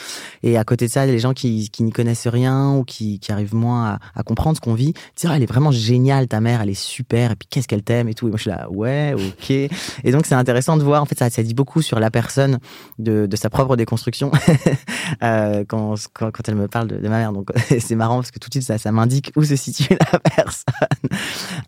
[0.43, 3.33] Et à côté de ça, les gens qui, qui n'y connaissent rien ou qui, qui
[3.33, 6.61] arrivent moins à, comprendre ce qu'on vit, disent, oh, elle est vraiment géniale, ta mère,
[6.61, 7.33] elle est super.
[7.33, 8.27] Et puis, qu'est-ce qu'elle t'aime et tout.
[8.27, 9.51] Et moi, je suis là, ouais, ok.
[9.51, 9.71] Et
[10.13, 11.03] donc, c'est intéressant de voir.
[11.03, 12.59] En fait, ça, dit beaucoup sur la personne
[12.99, 14.31] de, de sa propre déconstruction
[15.23, 17.33] euh, quand, quand, quand, elle me parle de, de ma mère.
[17.33, 20.19] Donc, c'est marrant parce que tout de suite, ça ça, m'indique où se situe la
[20.19, 21.19] personne.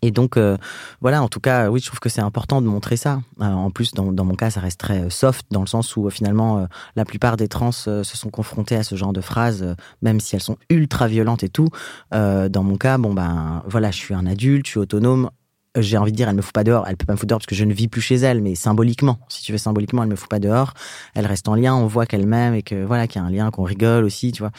[0.01, 0.57] Et donc, euh,
[1.01, 3.21] voilà, en tout cas, oui, je trouve que c'est important de montrer ça.
[3.41, 6.09] Euh, en plus, dans, dans, mon cas, ça reste très soft, dans le sens où
[6.09, 10.35] finalement, la plupart des trans se sont confrontés à ce genre de phrases, même si
[10.35, 11.69] elles sont ultra violentes et tout.
[12.11, 15.29] dans mon cas, bon, ben, voilà, je suis un adulte, je suis autonome
[15.81, 16.85] j'ai envie de dire, elle me fout pas dehors.
[16.87, 18.55] Elle peut pas me foutre dehors parce que je ne vis plus chez elle, mais
[18.55, 20.73] symboliquement, si tu veux symboliquement, elle me fout pas dehors.
[21.13, 23.31] Elle reste en lien, on voit qu'elle m'aime et que voilà, qu'il y a un
[23.31, 24.51] lien, qu'on rigole aussi, tu vois.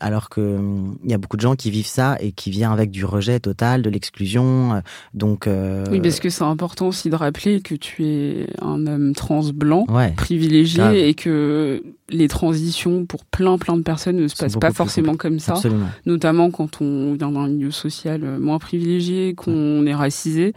[0.00, 0.58] Alors que
[1.04, 3.40] il y a beaucoup de gens qui vivent ça et qui viennent avec du rejet
[3.40, 4.74] total, de l'exclusion.
[4.74, 4.80] Euh,
[5.14, 5.84] donc euh...
[5.90, 9.86] oui, parce que c'est important aussi de rappeler que tu es un homme trans blanc,
[10.16, 15.16] privilégié, et que les transitions pour plein plein de personnes ne se passent pas forcément
[15.16, 15.88] comme ça, Absolument.
[16.04, 20.54] notamment quand on vient d'un milieu social moins privilégié, qu'on est racisé,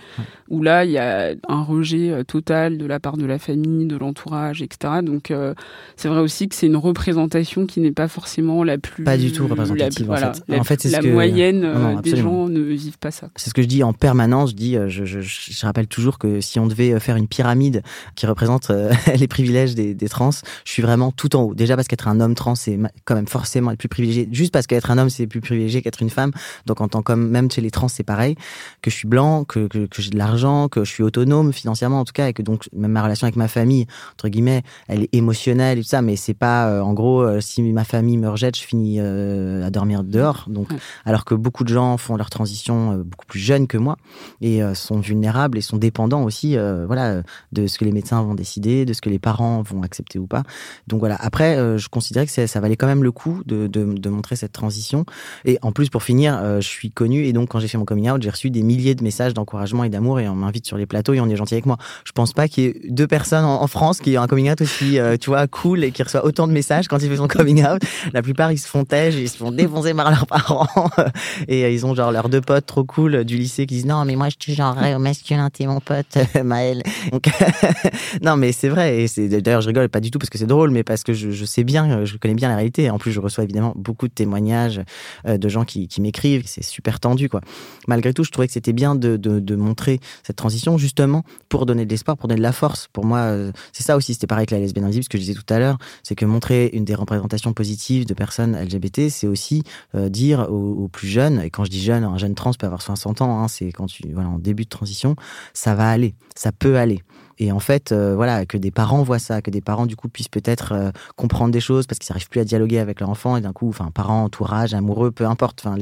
[0.50, 3.86] où là il y a un rejet euh, total de la part de la famille,
[3.86, 5.02] de l'entourage, etc.
[5.04, 5.54] Donc euh,
[5.96, 9.32] c'est vrai aussi que c'est une représentation qui n'est pas forcément la plus pas du
[9.32, 10.08] tout représentative.
[10.10, 13.30] La, en fait, la, en fait, la moyenne des gens ne vivent pas ça.
[13.36, 14.52] C'est ce que je dis en permanence.
[14.52, 17.84] Je dis, je, je, je, rappelle toujours que si on devait faire une pyramide
[18.16, 18.72] qui représente
[19.20, 20.32] les privilèges des, des trans,
[20.66, 23.72] je suis vraiment tout en Déjà parce qu'être un homme trans, c'est quand même forcément
[23.72, 24.28] être plus privilégié.
[24.32, 26.32] Juste parce qu'être un homme, c'est plus privilégié qu'être une femme.
[26.66, 28.36] Donc en tant qu'homme, même chez les trans, c'est pareil.
[28.82, 32.00] Que je suis blanc, que, que, que j'ai de l'argent, que je suis autonome financièrement
[32.00, 35.04] en tout cas, et que donc même ma relation avec ma famille, entre guillemets, elle
[35.04, 38.58] est émotionnelle et tout ça, mais c'est pas en gros si ma famille me rejette,
[38.58, 40.46] je finis à dormir dehors.
[40.48, 40.70] Donc,
[41.06, 43.98] alors que beaucoup de gens font leur transition beaucoup plus jeunes que moi
[44.42, 47.22] et sont vulnérables et sont dépendants aussi, voilà,
[47.52, 50.28] de ce que les médecins vont décider, de ce que les parents vont accepter ou
[50.28, 50.44] pas.
[50.88, 51.16] Donc voilà.
[51.20, 54.54] Après, je considérais que ça valait quand même le coup de, de, de montrer cette
[54.54, 55.06] transition.
[55.46, 58.10] Et en plus, pour finir, je suis connu et donc quand j'ai fait mon coming
[58.10, 60.86] out, j'ai reçu des milliers de messages d'encouragement et d'amour et on m'invite sur les
[60.86, 61.78] plateaux et on est gentil avec moi.
[62.06, 64.62] Je pense pas qu'il y ait deux personnes en, France qui aient un coming out
[64.62, 67.64] aussi, tu vois, cool et qui reçoivent autant de messages quand ils font son coming
[67.64, 67.82] out.
[68.14, 70.68] La plupart, ils se font têche, ils se font défoncer par leurs parents
[71.48, 74.16] et ils ont genre leurs deux potes trop cool du lycée qui disent non mais
[74.16, 76.84] moi je suis genre au masculin, t'es mon pote Maël.
[78.22, 80.72] Non mais c'est vrai et d'ailleurs je rigole pas du tout parce que c'est drôle
[80.72, 82.90] mais parce que je, sais bien, je connais bien la réalité.
[82.90, 84.82] En plus je reçois évidemment beaucoup de témoignages
[85.26, 87.42] de gens qui, qui m'écrivent, c'est super tendu quoi.
[87.88, 91.66] Malgré tout, je trouvais que c'était bien de, de, de, montrer cette transition justement pour
[91.66, 92.88] donner de l'espoir, pour donner de la force.
[92.92, 93.32] Pour moi,
[93.72, 94.14] c'est ça aussi.
[94.14, 96.26] C'était pareil avec la lesbienne invisible, ce que je disais tout à l'heure, c'est que
[96.26, 99.64] montrer une des représentations positives de personnes LGBT, c'est aussi
[99.96, 102.82] dire aux, aux, plus jeunes, et quand je dis jeune, un jeune trans peut avoir
[102.82, 105.16] 60 ans, hein, c'est quand tu voilà en début de transition,
[105.54, 107.04] ça va aller, ça peut aller.
[107.40, 110.10] Et en fait, euh, voilà, que des parents voient ça, que des parents du coup
[110.10, 113.38] puissent peut-être euh, comprendre des choses parce qu'ils n'arrivent plus à dialoguer avec leur enfant
[113.38, 115.78] et d'un coup, enfin, parents, entourage, amoureux, peu importe, enfin,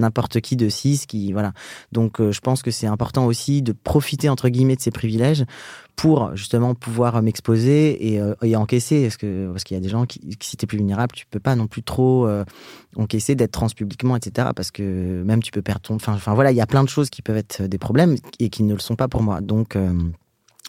[0.00, 1.52] n'importe qui de six, qui voilà.
[1.92, 5.44] Donc, euh, je pense que c'est important aussi de profiter entre guillemets de ces privilèges
[5.94, 10.06] pour justement pouvoir m'exposer et, et, encaisser parce que parce qu'il y a des gens
[10.06, 12.28] qui, si t'es plus vulnérable tu peux pas non plus trop
[12.94, 16.52] encaisser d'être trans publiquement etc parce que même tu peux perdre ton enfin enfin voilà
[16.52, 18.78] il y a plein de choses qui peuvent être des problèmes et qui ne le
[18.78, 19.76] sont pas pour moi donc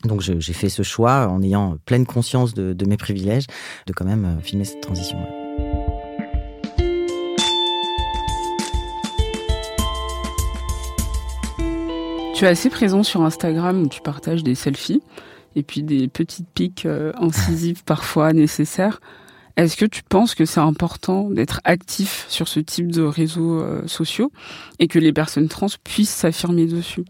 [0.05, 3.45] donc j'ai fait ce choix en ayant pleine conscience de, de, mes privilèges,
[3.85, 5.17] de quand même euh, filmer cette transition.
[12.33, 15.01] Tu es assez présent sur Instagram où tu partages des selfies
[15.57, 19.01] et puis des petites piques euh, incisives parfois nécessaires.
[19.57, 23.85] Est-ce que tu penses que c'est important d'être actif sur ce type de réseaux euh,
[23.87, 24.31] sociaux
[24.79, 27.03] et que les personnes trans puissent s'affirmer dessus?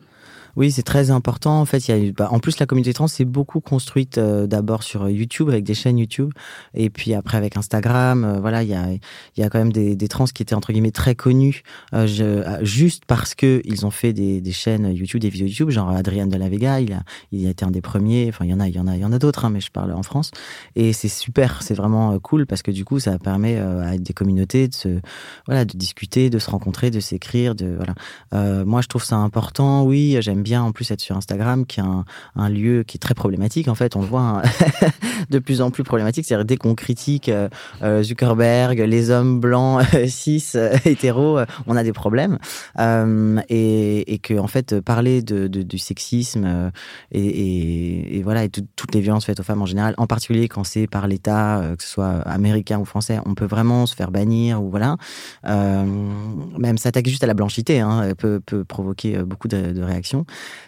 [0.55, 1.59] Oui, c'est très important.
[1.59, 4.47] En fait, il y a, bah, en plus, la communauté trans s'est beaucoup construite euh,
[4.47, 6.31] d'abord sur YouTube avec des chaînes YouTube,
[6.73, 8.23] et puis après avec Instagram.
[8.23, 8.99] Euh, voilà, il y a, il
[9.37, 12.63] y a quand même des, des trans qui étaient entre guillemets très connus euh, je,
[12.63, 15.69] juste parce que ils ont fait des, des, chaînes YouTube, des vidéos YouTube.
[15.69, 18.27] Genre Adrien de la Vega, il a, il a été un des premiers.
[18.29, 19.49] Enfin, il y en a, il y en a, il y en a d'autres, hein,
[19.49, 20.31] mais je parle en France.
[20.75, 24.67] Et c'est super, c'est vraiment cool parce que du coup, ça permet à des communautés
[24.67, 24.99] de se,
[25.45, 28.65] voilà, de discuter, de se rencontrer, de s'écrire, de voilà.
[28.65, 29.83] moi, je trouve ça important.
[29.83, 33.13] Oui, j'aime bien en plus être sur Instagram, qui est un, lieu qui est très
[33.13, 33.67] problématique.
[33.67, 34.41] En fait, on le voit hein,
[35.29, 36.25] de plus en plus problématique.
[36.25, 37.49] C'est-à-dire dès qu'on critique euh,
[37.83, 42.37] euh, Zuckerberg, les hommes blancs, cis, euh, hétéros, on a des problèmes.
[42.79, 46.71] et, et que en fait, parler de, du sexisme
[47.11, 50.87] et, voilà et toutes les violences faites aux femmes en général, en particulier quand c'est
[50.87, 54.69] par l'État, que ce soit américain ou français, on peut vraiment se faire bannir ou
[54.69, 54.97] voilà.
[55.43, 60.25] même s'attaquer juste à la blanchité hein, peut, provoquer beaucoup de réactions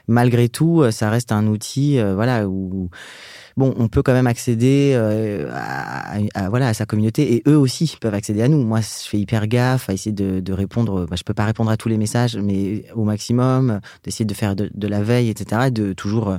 [0.08, 2.89] malgré tout, euh, ça reste un outil, euh, voilà, où
[3.58, 7.97] bon, on peut quand même accéder euh, à, voilà à sa communauté et eux aussi
[8.00, 8.63] peuvent accéder à nous.
[8.63, 11.08] Moi, je fais hyper gaffe à essayer de, répondre.
[11.10, 14.56] Bah, je peux pas répondre à tous les messages, mais au maximum, d'essayer de faire
[14.56, 15.63] de, la veille, etc.
[15.67, 16.38] Et de toujours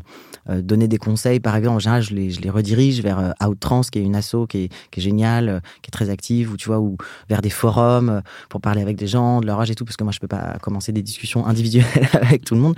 [0.48, 1.40] donner des conseils.
[1.40, 4.68] Par exemple, en général, je les, redirige vers Outtrans, qui est une asso qui est,
[4.90, 6.98] qui est géniale, qui est très active, ou tu vois, ou
[7.30, 10.04] vers des forums pour parler avec des gens de leur âge et tout, parce que
[10.04, 12.74] moi, je peux pas commencer des discussions individuelles avec tout le monde.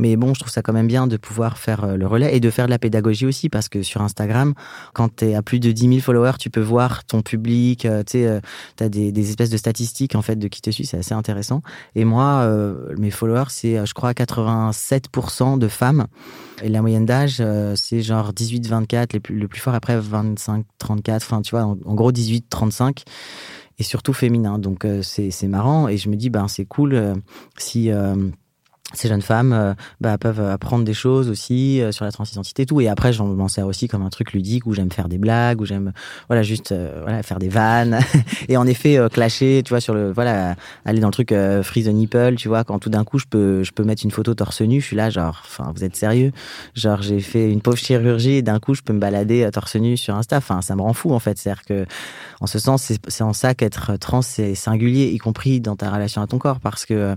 [0.00, 2.50] Mais bon, je trouve ça quand même bien de pouvoir faire le relais et de
[2.50, 4.54] faire de la pédagogie aussi, parce que sur Instagram,
[4.94, 8.40] quand tu à plus de 10 000 followers, tu peux voir ton public, tu sais,
[8.76, 11.14] tu as des, des, espèces de statistiques en fait de qui te suit, c'est assez
[11.14, 11.62] intéressant.
[11.94, 16.06] Et moi, euh, mes followers, c'est je crois 87% de femmes.
[16.62, 17.42] Et la moyenne d'âge,
[17.74, 23.04] c'est genre 18-24, le plus fort après 25-34, enfin tu vois, en, gros 18-35
[23.78, 24.58] et surtout féminin.
[24.58, 27.14] Donc c'est marrant et je me dis ben c'est cool euh,
[27.56, 28.14] si euh,
[28.92, 32.66] ces jeunes femmes euh, bah, peuvent apprendre des choses aussi euh, sur la transidentité et
[32.66, 32.80] tout.
[32.80, 35.60] Et après j'en m'en sers aussi comme un truc ludique où j'aime faire des blagues
[35.60, 35.92] où j'aime
[36.28, 38.00] voilà juste euh, voilà faire des vannes.
[38.48, 41.92] Et en effet clasher tu vois sur le voilà aller dans le truc freeze the
[41.92, 44.60] nipple tu vois quand tout d'un coup je peux je peux mettre une photo torse
[44.62, 46.32] nu je suis là genre enfin vous êtes sérieux?
[46.74, 49.96] Genre j'ai fait une pauvre chirurgie et d'un coup je peux me balader torse nu
[49.96, 50.38] sur Insta.
[50.38, 51.38] Enfin ça me rend fou en fait.
[51.38, 51.86] C'est à dire que
[52.40, 56.22] en ce sens c'est en ça qu'être trans c'est singulier y compris dans ta relation
[56.22, 56.60] à ton corps.
[56.60, 57.14] Parce que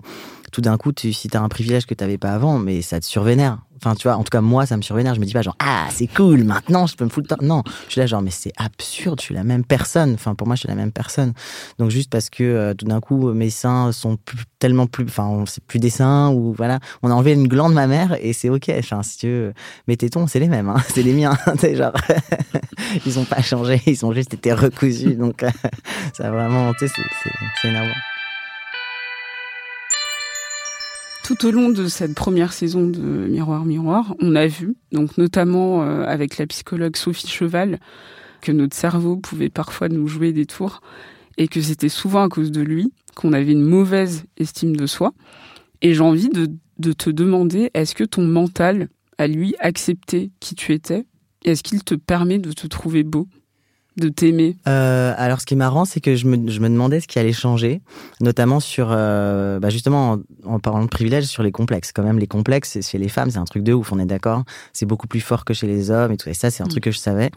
[0.53, 2.83] tout d'un coup, tu, si tu as un privilège que tu n'avais pas avant, mais
[2.83, 3.57] ça te survénère.
[3.77, 5.15] Enfin, tu vois, en tout cas, moi, ça me survénère.
[5.15, 7.35] Je me dis pas genre, ah, c'est cool, maintenant, je peux me foutre.
[7.41, 10.13] Non, je suis là, genre, mais c'est absurde, je suis la même personne.
[10.13, 11.33] Enfin, pour moi, je suis la même personne.
[11.79, 14.19] Donc, juste parce que euh, tout d'un coup, mes seins sont
[14.59, 15.05] tellement plus.
[15.05, 18.15] Enfin, c'est plus des seins, ou voilà, on a enlevé une glande de ma mère
[18.21, 18.71] et c'est ok.
[18.77, 19.53] Enfin, si tu veux,
[19.87, 21.35] mes tétons, c'est les mêmes, hein, c'est les miens.
[21.59, 21.93] c'est genre,
[23.07, 25.15] ils ont pas changé, ils ont juste été recousus.
[25.15, 25.43] Donc,
[26.13, 26.93] ça vraiment, tu sais,
[27.61, 27.89] c'est énervant.
[31.23, 35.81] Tout au long de cette première saison de Miroir Miroir, on a vu, donc notamment
[35.81, 37.79] euh, avec la psychologue Sophie Cheval,
[38.41, 40.81] que notre cerveau pouvait parfois nous jouer des tours
[41.37, 45.13] et que c'était souvent à cause de lui qu'on avait une mauvaise estime de soi.
[45.81, 50.55] Et j'ai envie de, de te demander, est-ce que ton mental a lui accepté qui
[50.55, 51.05] tu étais?
[51.45, 53.29] Est-ce qu'il te permet de te trouver beau?
[53.97, 56.99] De t'aimer euh, Alors, ce qui est marrant, c'est que je me, je me, demandais
[56.99, 57.81] ce qui allait changer,
[58.21, 61.91] notamment sur, euh, bah justement, en, parlant de privilèges, sur les complexes.
[61.93, 64.43] Quand même, les complexes, chez les femmes, c'est un truc de ouf, on est d'accord.
[64.73, 66.29] C'est beaucoup plus fort que chez les hommes et tout.
[66.29, 66.89] Et ça, c'est un truc mm.
[66.89, 67.29] que je savais.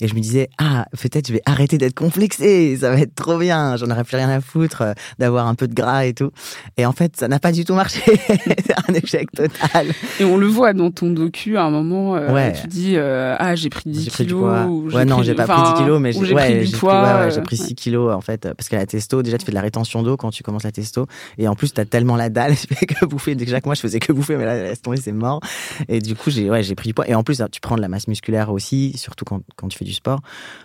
[0.00, 3.38] Et je me disais, ah, peut-être je vais arrêter d'être complexée, ça va être trop
[3.38, 3.76] bien.
[3.76, 6.30] J'en aurais plus rien à foutre euh, d'avoir un peu de gras et tout.
[6.76, 8.02] Et en fait, ça n'a pas du tout marché.
[8.28, 9.88] c'est un échec total.
[10.20, 12.52] Et on le voit dans ton docu, à un moment, ouais.
[12.52, 14.94] tu dis, ah, j'ai pris 10 kilos.
[14.94, 17.30] ouais, non, j'ai pas pris 10 kilos mais j'ai pris du poids.
[17.30, 17.74] j'ai pris 6 euh.
[17.74, 20.30] kilos en fait, parce qu'à la testo, déjà tu fais de la rétention d'eau quand
[20.30, 21.06] tu commences la testo,
[21.38, 23.34] et en plus tu as tellement la dalle, tu fais que bouffer.
[23.34, 25.40] Déjà que moi je faisais que bouffer, mais là laisse tomber, c'est mort.
[25.88, 27.88] Et du coup j'ai ouais, pris du poids, et en plus tu prends de la
[27.88, 30.20] masse musculaire aussi, surtout quand, quand tu fais du sport.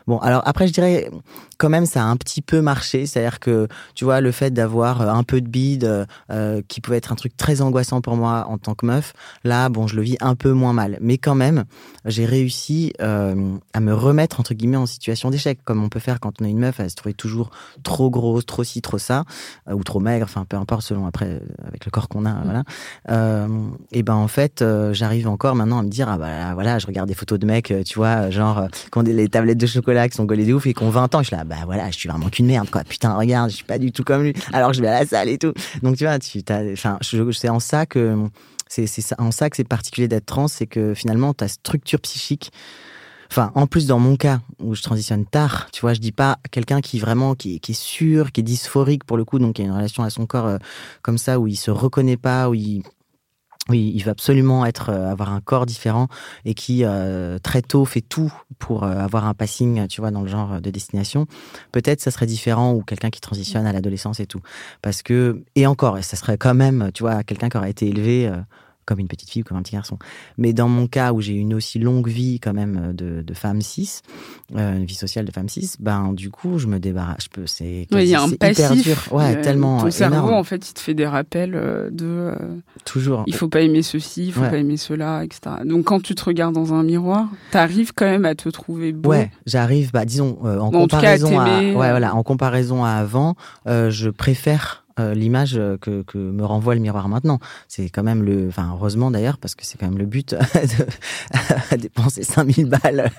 [0.07, 1.09] Bon, alors après je dirais
[1.57, 5.01] quand même ça a un petit peu marché, c'est-à-dire que tu vois le fait d'avoir
[5.01, 8.45] euh, un peu de bide, euh, qui pouvait être un truc très angoissant pour moi
[8.49, 11.35] en tant que meuf, là bon je le vis un peu moins mal, mais quand
[11.35, 11.65] même
[12.05, 16.19] j'ai réussi euh, à me remettre entre guillemets en situation d'échec comme on peut faire
[16.19, 17.49] quand on a une meuf, elle se trouvait toujours
[17.83, 19.23] trop grosse, trop ci, trop ça,
[19.67, 22.33] euh, ou trop maigre, enfin peu importe selon après euh, avec le corps qu'on a,
[22.33, 22.41] mm.
[22.43, 22.63] voilà.
[23.09, 23.47] Euh,
[23.91, 27.07] et ben en fait, j'arrive encore maintenant à me dire ah bah voilà, je regarde
[27.07, 28.67] des photos de mecs, tu vois, genre
[29.03, 31.19] des, les tablettes de chocolat qui sont gaulées de ouf et qui ont 20 ans,
[31.21, 32.83] je suis là bah voilà, je suis vraiment qu'une merde quoi.
[32.83, 34.33] Putain, regarde, je suis pas du tout comme lui.
[34.53, 35.53] Alors je vais à la salle et tout.
[35.81, 38.15] Donc tu vois, tu enfin c'est en ça que
[38.67, 42.51] c'est en ça que c'est particulier d'être trans, c'est que finalement ta structure psychique
[43.31, 46.39] Enfin, en plus, dans mon cas, où je transitionne tard, tu vois, je dis pas
[46.49, 49.61] quelqu'un qui vraiment, qui, qui, est sûr, qui est dysphorique pour le coup, donc qui
[49.61, 50.57] a une relation à son corps euh,
[51.03, 52.81] comme ça, où il se reconnaît pas, où il,
[53.69, 56.07] oui, il veut absolument être, euh, avoir un corps différent
[56.43, 60.27] et qui euh, très tôt fait tout pour avoir un passing, tu vois, dans le
[60.27, 61.27] genre de destination.
[61.71, 64.41] Peut-être ça serait différent ou quelqu'un qui transitionne à l'adolescence et tout,
[64.81, 68.31] parce que et encore, ça serait quand même, tu vois, quelqu'un qui aurait été élevé
[68.89, 69.99] comme une petite fille ou comme un petit garçon.
[70.39, 73.33] Mais dans mon cas où j'ai une aussi longue vie quand même euh, de, de
[73.35, 74.01] femme 6,
[74.55, 77.25] euh, une vie sociale de femme 6, ben du coup je me débarrasse.
[77.25, 78.97] Je peux, c'est il y a un passif, hyper dur.
[79.11, 79.83] Ouais, tellement.
[79.83, 82.33] Ton cerveau en fait il te fait des rappels euh, de.
[82.83, 83.23] Toujours.
[83.27, 85.57] Il faut pas aimer ceci, il faut pas aimer cela, etc.
[85.65, 89.11] Donc quand tu te regardes dans un miroir, t'arrives quand même à te trouver beau.
[89.11, 89.91] Ouais, j'arrive.
[89.91, 93.35] Bah disons en comparaison à, ouais voilà, en comparaison à avant,
[93.67, 97.39] je préfère euh, l'image que, que, me renvoie le miroir maintenant.
[97.67, 100.35] C'est quand même le, enfin heureusement d'ailleurs parce que c'est quand même le but
[101.71, 103.11] de dépenser 5000 balles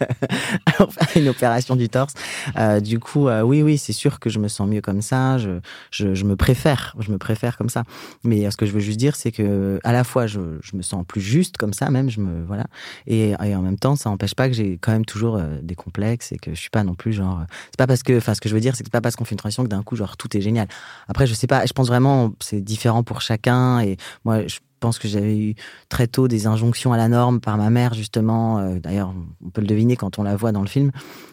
[0.77, 2.14] pour faire une opération du torse.
[2.57, 5.38] Euh, du coup, euh, oui, oui, c'est sûr que je me sens mieux comme ça.
[5.38, 7.85] Je, je, je, me préfère, je me préfère comme ça.
[8.25, 10.83] Mais ce que je veux juste dire, c'est que à la fois je, je, me
[10.83, 12.66] sens plus juste comme ça, même je me voilà,
[13.07, 16.33] et, et en même temps, ça n'empêche pas que j'ai quand même toujours des complexes
[16.33, 17.40] et que je suis pas non plus genre.
[17.71, 19.16] C'est pas parce que, enfin, ce que je veux dire, c'est que c'est pas parce
[19.16, 20.69] qu'on fait une transition que d'un coup, genre tout est génial.
[21.09, 23.78] Après, je sais pas je pense vraiment c'est différent pour chacun.
[23.78, 25.54] Et moi, je pense que j'avais eu
[25.88, 28.59] très tôt des injonctions à la norme par ma mère, justement.
[28.59, 30.90] Euh, d'ailleurs, on peut le deviner quand on la voit dans le film,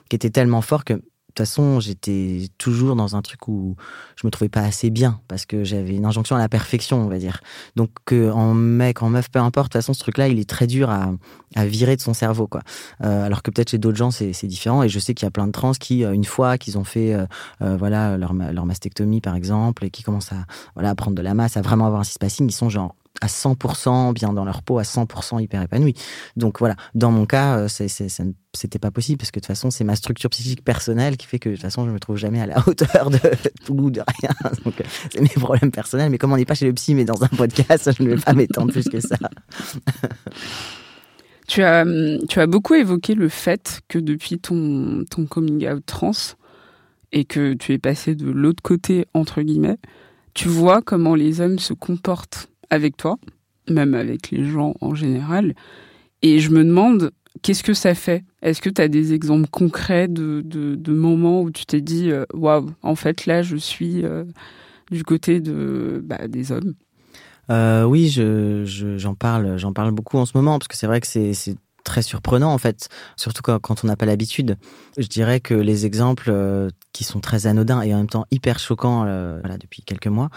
[0.10, 1.02] qui était tellement fort que
[1.38, 3.76] toute façon, j'étais toujours dans un truc où
[4.16, 7.08] je me trouvais pas assez bien parce que j'avais une injonction à la perfection, on
[7.08, 7.42] va dire.
[7.76, 10.68] Donc, en mec, en meuf, peu importe, de toute façon, ce truc-là, il est très
[10.68, 11.12] dur à,
[11.56, 12.62] virer de son cerveau, quoi.
[13.04, 14.84] Euh, alors que peut-être chez d'autres gens, c'est différent.
[14.84, 16.84] Et je sais qu'il y a plein de trans qui, euh, une fois qu'ils ont
[16.84, 20.46] fait, euh, voilà, leur, leur, mastectomie, par exemple, et qui commencent à,
[20.76, 24.14] voilà, prendre de la masse, à vraiment avoir un cispassing, ils sont genre à 100%
[24.14, 25.96] bien dans leur peau, à 100% hyper épanouis.
[26.36, 29.84] Donc voilà, dans mon cas, euh, c'était pas possible parce que de toute façon, c'est
[29.84, 32.46] ma structure psychique personnelle qui fait que de toute façon, je me trouve jamais à
[32.46, 33.20] la hauteur de
[33.66, 34.52] tout, de rien.
[34.66, 36.10] Donc euh, c'est mes problèmes personnels.
[36.10, 38.22] Mais comme on n'est pas chez le psy, mais dans un podcast, je ne vais
[38.22, 39.18] pas m'étendre plus que ça.
[41.48, 41.86] tu as,
[42.28, 46.12] tu as beaucoup évoqué le fait que depuis ton, ton coming out trans
[47.12, 49.78] et que tu es passé de l'autre côté, entre guillemets,
[50.34, 53.18] tu vois comment les hommes se comportent avec toi,
[53.70, 55.56] même avec les gens en général.
[56.22, 58.24] Et je me demande, qu'est-ce que ça fait?
[58.42, 62.26] Est-ce que tu as des exemples concrets de, de, moments où tu t'es dit, euh,
[62.34, 64.24] waouh, en fait, là, je suis euh,
[64.92, 66.74] du côté de, bah, des hommes?
[67.50, 68.64] Euh, Oui, je,
[68.98, 71.34] j'en parle, j'en parle beaucoup en ce moment parce que c'est vrai que c'est
[71.88, 74.58] très surprenant en fait, surtout quand, on n'a pas l'habitude.
[74.98, 78.60] Je dirais que les exemples euh, qui sont très anodins et en même temps hyper
[78.60, 80.30] choquants euh, voilà, depuis quelques mois,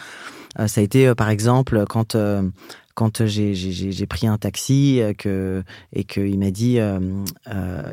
[0.58, 2.16] euh, ça a été par exemple quand
[2.94, 5.62] quand j'ai pris un taxi que,
[5.94, 6.78] et qu'il m'a dit,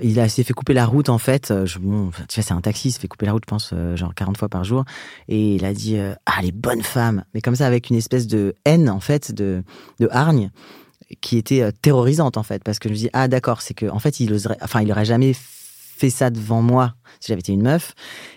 [0.04, 1.54] il a s'est fait couper la route en fait.
[1.66, 4.14] Je, bon, tu c'est un taxi, il s'est fait couper la route, je pense, genre
[4.14, 4.84] 40 fois par jour.
[5.30, 8.56] Et il a dit, ah les bonnes femmes, mais comme ça avec une espèce de
[8.66, 9.64] haine en fait, de,
[10.02, 10.52] de hargne
[11.22, 13.86] qui était euh, terrorisante en fait parce que je me dis ah d'accord c'est que
[13.86, 17.52] en fait il oserait enfin il aurait jamais fait ça devant moi si j'avais été
[17.52, 17.94] une meuf.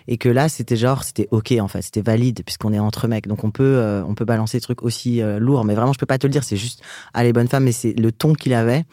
[0.07, 3.27] Et que là c'était genre c'était ok en fait c'était valide puisqu'on est entre mecs.
[3.27, 5.63] Donc on peut euh, on peut balancer des trucs aussi euh, lourds.
[5.63, 6.81] Mais vraiment je peux pas te le dire c'est juste
[7.13, 8.83] ah les bonnes femmes mais c'est le ton qu'il avait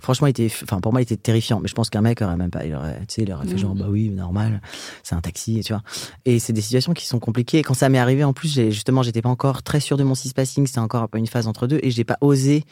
[0.00, 1.60] franchement il était enfin pour moi il était terrifiant.
[1.60, 3.58] Mais je pense qu'un mec aurait même pas il aurait tu sais il aurait fait
[3.58, 3.78] genre mmh.
[3.78, 4.60] bah oui normal
[5.02, 5.82] c'est un taxi tu vois.
[6.26, 7.58] Et c'est des situations qui sont compliquées.
[7.58, 10.14] Et quand ça m'est arrivé en plus justement j'étais pas encore très sûr de mon
[10.14, 10.66] cis passing.
[10.66, 11.80] C'était encore un peu une phase entre deux.
[11.82, 12.64] Et j'ai pas osé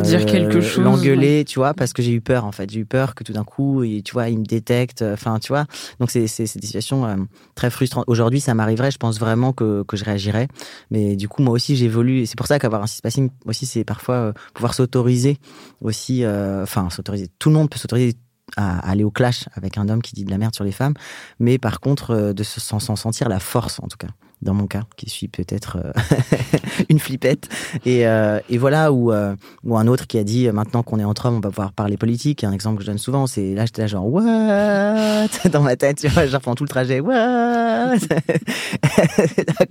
[0.00, 2.70] dire quelque euh, chose l'engueuler tu vois parce que j'ai eu peur en fait.
[2.70, 5.48] J'ai eu peur que tout d'un coup il, tu vois il me détecte enfin tu
[5.48, 5.66] vois.
[6.00, 7.16] Donc c'est c'est des situations euh,
[7.54, 8.04] très frustrantes.
[8.06, 10.48] Aujourd'hui ça m'arriverait je pense vraiment que, que je réagirais.
[10.90, 12.20] Mais du coup moi aussi j'évolue.
[12.20, 15.38] Et c'est pour ça qu'avoir un passing aussi c'est parfois euh, pouvoir s'autoriser
[15.80, 17.28] aussi enfin s'autoriser.
[17.38, 18.14] Tout le monde peut s'autoriser
[18.56, 20.94] à aller au clash avec un homme qui dit de la merde sur les femmes,
[21.38, 24.08] mais par contre de s'en sentir la force en tout cas
[24.42, 25.92] dans mon cas, qui suis peut-être euh,
[26.88, 27.48] une flippette.
[27.86, 31.04] Et, euh, et voilà, ou, euh, ou un autre qui a dit maintenant qu'on est
[31.04, 32.42] entre hommes, on va pouvoir parler politique.
[32.42, 34.22] Un exemple que je donne souvent, c'est là, j'étais là genre, what?
[35.52, 37.14] Dans ma tête, tu vois, genre pendant tout le trajet, what?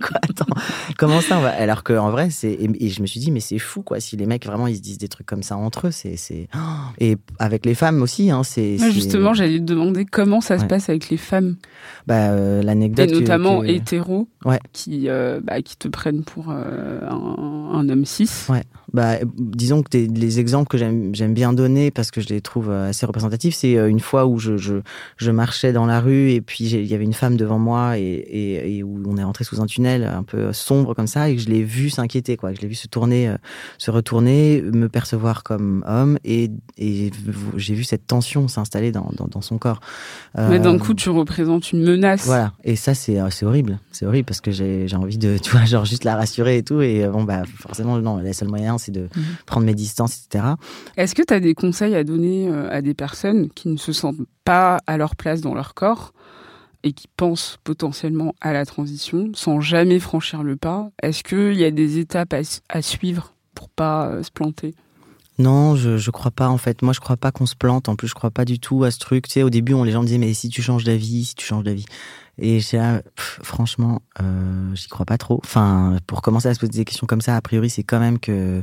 [0.00, 0.46] Quoi, attends,
[0.96, 1.50] comment ça on va...
[1.50, 2.52] Alors qu'en vrai, c'est.
[2.52, 4.80] Et, je me suis dit, mais c'est fou, quoi, si les mecs vraiment ils se
[4.80, 6.16] disent des trucs comme ça entre eux, c'est.
[6.98, 8.78] Et avec les femmes aussi, hein, c'est.
[8.90, 11.56] justement, j'allais te demander comment ça se passe avec les femmes.
[12.06, 13.10] Bah, l'anecdote.
[13.10, 14.28] Et notamment hétéro.
[14.44, 18.28] Ouais qui, euh, bah, qui te prennent pour euh, un, homme cis.
[18.48, 18.62] Ouais.
[18.92, 22.90] Bah, disons que les exemples que j'aime bien donner parce que je les trouve euh,
[22.90, 24.74] assez représentatifs, c'est une fois où je, je,
[25.16, 28.76] je, marchais dans la rue et puis il y avait une femme devant moi et,
[28.76, 31.42] et, où on est rentré sous un tunnel un peu sombre comme ça et que
[31.42, 32.52] je l'ai vu s'inquiéter, quoi.
[32.52, 33.34] Je l'ai vu se tourner,
[33.78, 37.10] se retourner, me percevoir comme homme et, et
[37.56, 39.80] j'ai vu cette tension s'installer dans, dans, dans, son corps.
[40.36, 42.26] Mais d'un coup, tu représentes une menace.
[42.26, 42.52] Voilà.
[42.64, 43.78] Et ça, c'est horrible.
[43.90, 46.80] C'est horrible parce que j'ai envie de, tu vois, genre juste la rassurer et tout.
[46.80, 49.24] Et euh, bon, bah, forcément, non, le seul moyen, c'est de mhm.
[49.46, 50.44] prendre mes distances, etc.
[50.96, 53.92] Est-ce que tu as des conseils à donner euh, à des personnes qui ne se
[53.92, 56.12] sentent pas à leur place dans leur corps
[56.84, 60.90] et qui pensent potentiellement à la transition sans jamais franchir le pas?
[61.02, 62.34] Est-ce qu'il y a des étapes
[62.68, 64.74] à, suivre pour pas euh, se planter?
[65.38, 66.82] Non, je, je crois pas en fait.
[66.82, 67.88] Moi, je crois pas qu'on se plante.
[67.88, 69.26] En plus, je crois pas du tout à ce truc.
[69.26, 71.34] Tu sais, au début, on, les gens me disaient mais si tu changes d'avis, si
[71.34, 71.86] tu changes d'avis.
[72.42, 72.58] Et
[73.16, 75.40] franchement, euh, j'y crois pas trop.
[75.44, 78.18] Enfin, pour commencer à se poser des questions comme ça, a priori, c'est quand même
[78.18, 78.62] que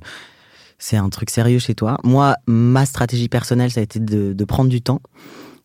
[0.77, 1.97] c'est un truc sérieux chez toi.
[2.03, 5.01] Moi, ma stratégie personnelle, ça a été de prendre du temps.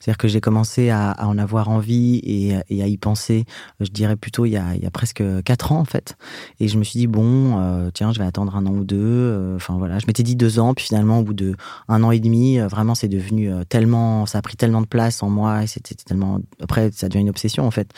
[0.05, 3.47] C'est-à-dire que j'ai commencé à, en avoir envie et, à y penser,
[3.81, 6.19] je dirais plutôt il y, a, il y a presque quatre ans en fait.
[6.61, 8.99] Et je me suis dit bon, euh, tiens, je vais attendre un an ou deux.
[9.01, 11.55] Euh, enfin voilà, je m'étais dit deux ans, puis finalement au bout de
[11.89, 15.23] un an et demi, euh, vraiment c'est devenu tellement, ça a pris tellement de place
[15.23, 16.39] en moi et c'était tellement.
[16.61, 17.89] Après, ça devient une obsession en fait.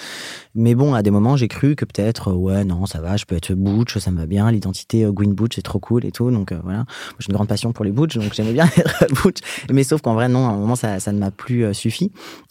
[0.54, 3.34] Mais bon, à des moments, j'ai cru que peut-être ouais non, ça va, je peux
[3.34, 6.30] être butch, ça me va bien, l'identité Gwyn Butch c'est trop cool et tout.
[6.30, 6.84] Donc voilà,
[7.18, 9.38] j'ai une grande passion pour les butch, donc j'aimais bien être butch.
[9.72, 11.95] Mais sauf qu'en vrai non, à un moment ça, ça ne m'a plus suffi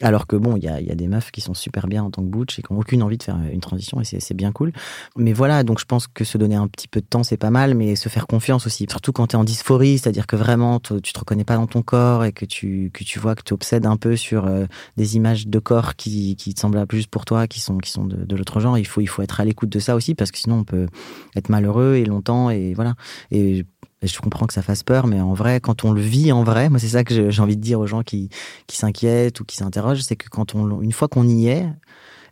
[0.01, 2.27] alors que bon, il y a, des meufs qui sont super bien en tant que
[2.27, 4.71] butch et qui n'ont aucune envie de faire une transition et c'est bien cool.
[5.17, 7.49] Mais voilà, donc je pense que se donner un petit peu de temps, c'est pas
[7.49, 8.85] mal, mais se faire confiance aussi.
[8.89, 11.81] Surtout quand tu es en dysphorie, c'est-à-dire que vraiment, tu te reconnais pas dans ton
[11.81, 14.65] corps et que tu, vois que tu obsèdes un peu sur euh,
[14.97, 18.35] des images de corps qui, te semblent plus pour toi, qui sont, qui sont de,
[18.35, 18.77] l'autre genre.
[18.77, 20.87] Il faut, il faut être à l'écoute de ça aussi parce que sinon on peut
[21.35, 22.95] être malheureux et longtemps et voilà.
[23.31, 23.65] Et
[24.07, 26.69] je comprends que ça fasse peur, mais en vrai, quand on le vit en vrai,
[26.69, 28.29] moi c'est ça que j'ai envie de dire aux gens qui,
[28.67, 31.65] qui s'inquiètent ou qui s'interrogent, c'est que quand on, une fois qu'on y est,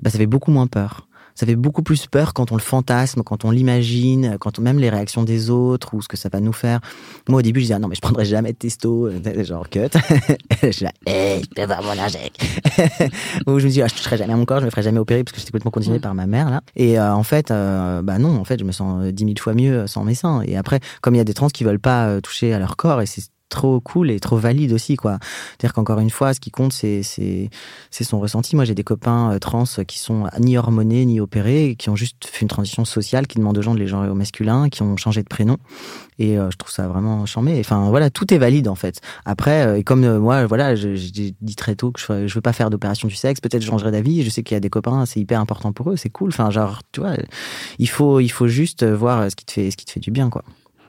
[0.01, 3.23] bah, ça fait beaucoup moins peur ça fait beaucoup plus peur quand on le fantasme,
[3.23, 6.39] quand on l'imagine, quand on, même les réactions des autres ou ce que ça va
[6.39, 6.79] nous faire.
[7.27, 9.69] Moi, au début, je disais, ah non, mais je prendrai jamais de testo, euh, genre
[9.69, 9.89] cut.
[10.63, 12.43] je suis là, hey, je peux voir mon inject.
[13.47, 14.99] ou je me dis, ah, je toucherai jamais à mon corps, je me ferai jamais
[14.99, 16.61] opérer parce que j'étais complètement conditionné par ma mère, là.
[16.75, 19.53] Et euh, en fait, euh, bah non, en fait, je me sens dix mille fois
[19.53, 20.41] mieux sans mes seins.
[20.45, 23.01] Et après, comme il y a des trans qui veulent pas toucher à leur corps,
[23.01, 25.19] et c'est trop cool et trop valide aussi quoi.
[25.51, 27.03] C'est-à-dire qu'encore une fois, ce qui compte c'est
[27.91, 28.55] son ressenti.
[28.55, 32.25] Moi, j'ai des copains euh, trans qui sont ni hormonés ni opérés, qui ont juste
[32.25, 34.97] fait une transition sociale, qui demandent aux gens de les genrer au masculin, qui ont
[34.97, 35.57] changé de prénom.
[36.19, 37.59] Et euh, je trouve ça vraiment charmé.
[37.59, 38.99] Enfin voilà, tout est valide en fait.
[39.25, 42.53] Après, euh, et comme moi, voilà, j'ai dit très tôt que je, je veux pas
[42.53, 43.39] faire d'opération du sexe.
[43.39, 44.23] Peut-être je changerai d'avis.
[44.23, 46.29] Je sais qu'il y a des copains, c'est hyper important pour eux, c'est cool.
[46.29, 47.13] Enfin genre, tu vois,
[47.77, 50.11] il faut il faut juste voir ce qui te fait ce qui te fait du
[50.11, 50.43] bien quoi.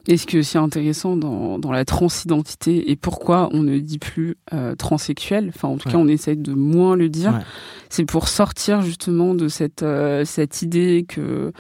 [0.07, 3.99] Et ce qui est aussi intéressant dans, dans la transidentité et pourquoi on ne dit
[3.99, 7.41] plus euh, transsexuel, enfin en tout cas on essaye de moins le dire,
[7.89, 11.53] c'est pour sortir justement de cette, euh, cette idée que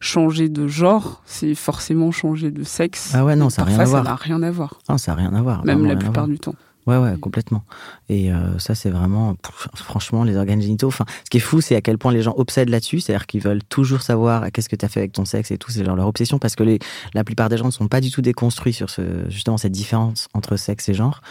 [0.00, 3.12] changer de genre, c'est forcément changer de sexe.
[3.14, 4.04] Ah ouais, non, ça n'a rien à voir.
[4.04, 4.78] Ça n'a rien à voir.
[4.88, 5.64] Non, ça n'a rien à voir.
[5.64, 6.54] Même la plupart du temps.
[6.90, 7.62] Ouais, ouais, complètement.
[8.08, 9.36] Et euh, ça, c'est vraiment,
[9.76, 10.88] franchement, les organes génitaux.
[10.88, 12.98] Enfin, ce qui est fou, c'est à quel point les gens obsèdent là-dessus.
[12.98, 15.70] C'est-à-dire qu'ils veulent toujours savoir qu'est-ce que tu as fait avec ton sexe et tout.
[15.70, 16.78] C'est leur obsession parce que
[17.14, 20.26] la plupart des gens ne sont pas du tout déconstruits sur ce, justement cette différence
[20.34, 21.22] entre sexe et genre.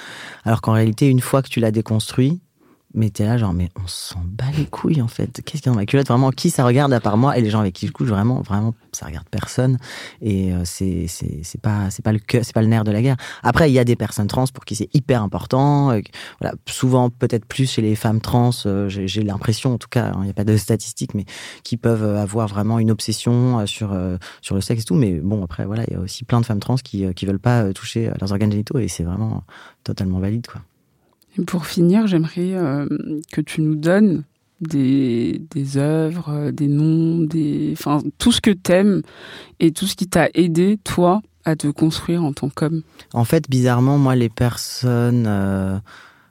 [0.45, 2.39] Alors qu'en réalité, une fois que tu l'as déconstruit,
[2.96, 5.42] mais t'es là, genre, mais on s'en bat les couilles, en fait.
[5.46, 6.08] Qu'est-ce qu'il y a dans ma culotte?
[6.08, 8.42] Vraiment, qui ça regarde à part moi Et les gens avec qui je couche, vraiment,
[8.42, 9.78] vraiment, ça regarde personne.
[10.22, 13.18] Et euh, c'est, c'est, pas, c'est pas le c'est pas le nerf de la guerre.
[13.44, 15.92] Après, il y a des personnes trans pour qui c'est hyper important.
[15.92, 16.02] Euh,
[16.42, 20.20] voilà, souvent, peut-être plus chez les femmes trans, euh, j'ai, l'impression, en tout cas, hein,
[20.22, 21.26] il n'y a pas de statistiques, mais
[21.64, 23.96] qui peuvent avoir vraiment une obsession sur,
[24.42, 24.96] sur le sexe et tout.
[24.96, 27.40] Mais bon, après, voilà, il y a aussi plein de femmes trans qui, qui veulent
[27.40, 29.44] pas toucher leurs organes génitaux et c'est vraiment
[29.84, 30.62] totalement valide, quoi
[31.46, 32.88] pour finir, j'aimerais euh,
[33.32, 34.24] que tu nous donnes
[34.62, 35.40] des,
[35.78, 39.02] œuvres, euh, des noms, des, enfin, tout ce que t'aimes
[39.60, 42.82] et tout ce qui t'a aidé, toi, à te construire en tant qu'homme.
[43.14, 45.78] En fait, bizarrement, moi, les personnes, euh,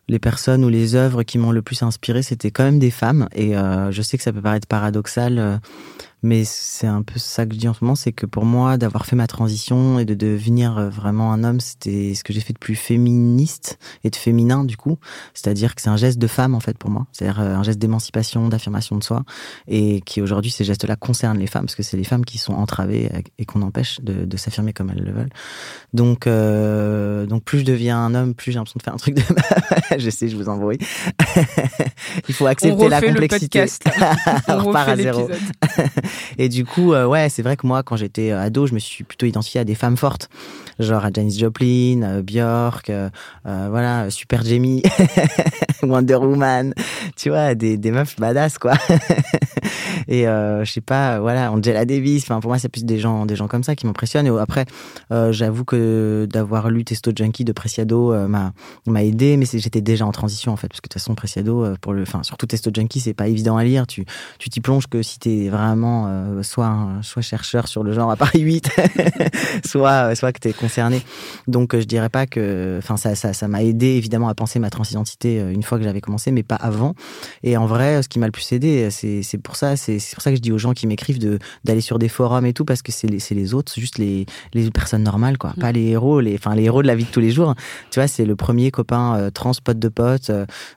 [0.09, 3.29] les personnes ou les œuvres qui m'ont le plus inspiré, c'était quand même des femmes.
[3.35, 5.61] Et je sais que ça peut paraître paradoxal
[6.23, 8.77] mais c'est un peu ça que je dis en ce moment, c'est que pour moi,
[8.77, 12.41] d'avoir fait ma transition et de devenir euh, vraiment un homme, c'était ce que j'ai
[12.41, 14.99] fait de plus féministe et de féminin du coup.
[15.35, 17.07] C'est-à-dire que c'est un geste de femme en fait pour moi.
[17.13, 19.25] C'est-à-dire euh, un geste d'émancipation, d'affirmation de soi,
[19.69, 22.55] et qui aujourd'hui ces gestes-là concernent les femmes parce que c'est les femmes qui sont
[22.55, 25.31] entravées et qu'on empêche de, de s'affirmer comme elles le veulent.
[25.95, 29.15] Donc, euh, donc plus je deviens un homme, plus j'ai l'impression de faire un truc
[29.15, 29.23] de.
[29.99, 30.79] je sais, je vous embrouille.
[32.29, 33.61] Il faut accepter la complexité.
[33.61, 33.85] Le podcast,
[34.49, 35.29] On, On repart à zéro.
[36.39, 38.79] Et du coup, euh, ouais, c'est vrai que moi, quand j'étais euh, ado, je me
[38.79, 40.29] suis plutôt identifié à des femmes fortes,
[40.79, 42.91] genre à Janis Joplin, euh, Björk,
[43.45, 44.83] voilà, Super Jamie,
[45.83, 46.75] Wonder Woman,
[47.17, 48.75] tu vois, des, des meufs badass, quoi.
[50.09, 52.25] et je sais pas, voilà, Angela Davis.
[52.25, 54.27] Enfin, pour moi, c'est plus des gens, des gens comme ça qui m'impressionnent.
[54.27, 54.67] Et après,
[55.31, 58.53] j'avoue que d'avoir lu Testo Junkie de Preciado m'a
[58.87, 61.67] m'a aidé, mais j'étais déjà en transition en fait, parce que de toute façon, Preciado,
[61.81, 63.87] pour le, enfin, surtout Testo Junkie, c'est pas évident à lire.
[63.87, 64.05] Tu
[64.39, 68.17] tu t'y plonges que si t'es vraiment euh, soit, soit chercheur sur le genre à
[68.17, 68.71] Paris 8,
[69.65, 70.53] soit, soit que tu es
[71.47, 72.77] Donc euh, je dirais pas que.
[72.79, 75.85] Enfin, ça m'a ça, ça aidé évidemment à penser ma transidentité euh, une fois que
[75.85, 76.95] j'avais commencé, mais pas avant.
[77.43, 80.31] Et en vrai, ce qui m'a le plus aidé, c'est pour ça c'est pour ça
[80.31, 81.19] que je dis aux gens qui m'écrivent
[81.65, 84.71] d'aller sur des forums et tout, parce que c'est les, les autres, juste les, les
[84.71, 85.55] personnes normales, quoi.
[85.61, 87.55] Pas les héros, les, enfin, les héros de la vie de tous les jours.
[87.91, 90.31] Tu vois, c'est le premier copain trans, pote de pote.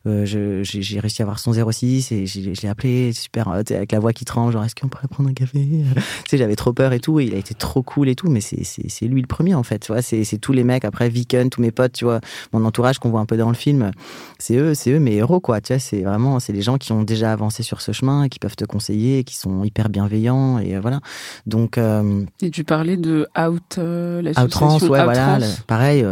[0.05, 4.25] j'ai réussi à avoir son 06 et je l'ai appelé super, avec la voix qui
[4.25, 5.59] tremble, genre, est-ce qu'on pourrait prendre un café?
[5.59, 7.19] tu sais, j'avais trop peur et tout.
[7.19, 8.29] Et il a été trop cool et tout.
[8.29, 9.80] Mais c'est lui le premier, en fait.
[9.81, 10.85] Tu vois, c'est tous les mecs.
[10.85, 12.21] Après, Viken, tous mes potes, tu vois,
[12.53, 13.91] mon entourage qu'on voit un peu dans le film.
[14.39, 15.61] C'est eux, c'est eux mes héros, quoi.
[15.61, 18.39] Tu vois, c'est vraiment, c'est les gens qui ont déjà avancé sur ce chemin, qui
[18.39, 20.59] peuvent te conseiller, qui sont hyper bienveillants.
[20.59, 20.99] Et euh, voilà.
[21.45, 21.77] Donc.
[21.77, 25.39] Euh, et tu parlais de Out, euh, Trans, ouais, voilà.
[25.67, 26.05] pareil,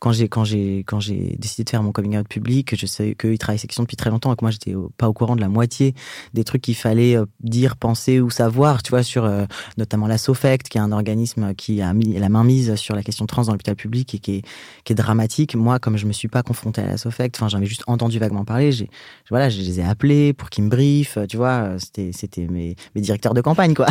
[0.00, 3.14] quand j'ai quand j'ai quand j'ai décidé de faire mon coming out public, je sais
[3.18, 5.48] qu'ils travaillent section depuis très longtemps et que moi j'étais pas au courant de la
[5.48, 5.94] moitié
[6.34, 9.44] des trucs qu'il fallait dire, penser ou savoir, tu vois, sur euh,
[9.78, 13.02] notamment la SOFECT, qui est un organisme qui a mis la main mise sur la
[13.06, 14.42] question trans dans l'hôpital public et qui
[14.88, 15.54] est, dramatique.
[15.54, 18.18] Moi, comme je me suis pas confronté à la SOFECT, enfin, j'en ai juste entendu
[18.18, 18.72] vaguement parler.
[18.72, 18.88] J'ai,
[19.30, 21.78] voilà, je les ai appelés pour qu'ils me briefent, tu vois.
[21.78, 23.86] C'était, c'était mes, directeurs de campagne, quoi.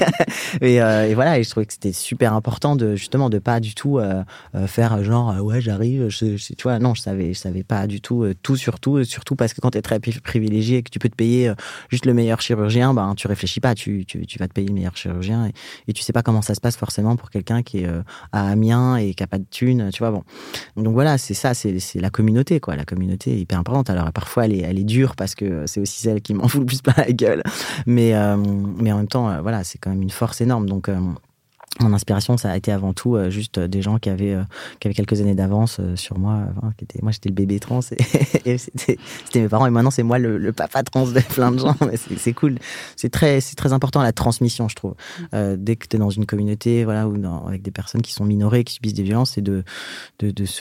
[0.60, 3.60] et, euh, et, voilà, et je trouvais que c'était super important de justement de pas
[3.60, 4.22] du tout euh,
[4.66, 6.78] faire genre ouais, j'arrive, tu vois.
[6.78, 9.70] Non, je savais, je savais pas du tout tout sur tout, surtout parce que quand
[9.70, 11.52] tu es très privilégié et que tu peux te payer
[11.88, 14.96] juste le meilleur chirurgien, ben tu réfléchis pas, tu, tu, vas te payer le meilleur
[14.96, 15.52] chirurgien et,
[15.88, 18.02] et, tu sais pas comment ça se passe forcément pour quelqu'un qui est euh,
[18.50, 20.10] Amiens et qui a pas de thunes, tu vois.
[20.10, 20.22] Bon,
[20.76, 22.76] donc voilà, c'est ça, c'est la communauté, quoi.
[22.76, 23.90] La communauté hyper importante.
[23.90, 26.60] Alors parfois elle est, elle est dure parce que c'est aussi celle qui m'en fout
[26.60, 27.42] le plus plein la gueule,
[27.86, 30.68] mais euh, mais en même temps, euh, voilà, c'est quand même une force énorme.
[30.68, 30.88] Donc
[31.82, 34.42] mon inspiration, ça a été avant tout euh, juste euh, des gens qui avaient, euh,
[34.78, 36.44] qui avaient quelques années d'avance sur moi.
[37.02, 37.80] moi, j'étais le bébé trans
[38.44, 38.98] et, c'était,
[39.36, 39.66] mes parents.
[39.66, 41.76] Et maintenant, c'est moi le, papa trans de plein de gens.
[42.16, 42.58] c'est, cool.
[42.96, 43.40] C'est très,
[43.72, 44.94] important la transmission, je trouve.
[45.32, 47.16] dès que tu es dans une communauté, voilà, ou
[47.46, 49.64] avec des personnes qui sont minorées, qui subissent des violences, c'est de,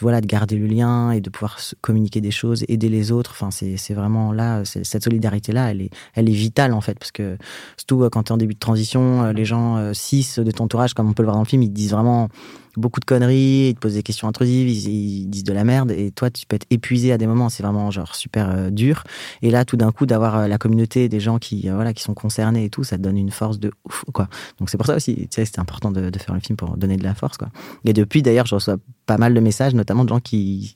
[0.02, 3.32] voilà, de garder le lien et de pouvoir communiquer des choses, aider les autres.
[3.32, 7.38] Enfin, c'est, vraiment là, cette solidarité-là, elle est, elle est vitale en fait, parce que
[7.78, 11.09] surtout quand tu es en début de transition, les gens cis de ton entourage comme
[11.10, 12.30] on peut le voir dans le film, ils disent vraiment
[12.78, 16.12] beaucoup de conneries, ils te posent des questions intrusives, ils, disent de la merde, et
[16.12, 19.04] toi, tu peux être épuisé à des moments, c'est vraiment genre super euh, dur.
[19.42, 22.04] Et là, tout d'un coup, d'avoir euh, la communauté des gens qui, euh, voilà, qui
[22.04, 24.28] sont concernés et tout, ça te donne une force de ouf, quoi.
[24.60, 26.98] Donc c'est pour ça aussi, tu c'était important de, de, faire le film pour donner
[26.98, 27.50] de la force, quoi.
[27.86, 30.74] Et depuis, d'ailleurs, je reçois pas mal de messages, notamment de gens qui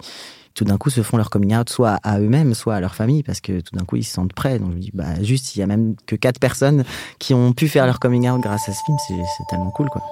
[0.53, 3.23] tout d'un coup se font leur coming out soit à eux-mêmes, soit à leur famille,
[3.23, 4.59] parce que tout d'un coup ils se sentent prêts.
[4.59, 6.83] Donc je me dis, bah juste, il y a même que quatre personnes
[7.19, 10.03] qui ont pu faire leur coming out grâce à ce film, c'est tellement cool, quoi.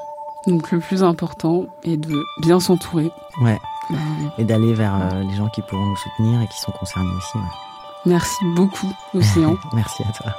[0.47, 3.11] Donc le plus important est de bien s'entourer.
[3.41, 3.59] Ouais.
[3.89, 3.97] Bah
[4.37, 7.37] et d'aller vers euh, les gens qui pourront nous soutenir et qui sont concernés aussi.
[7.37, 7.43] Ouais.
[8.05, 9.55] Merci beaucoup, Océan.
[9.73, 10.35] Merci à toi.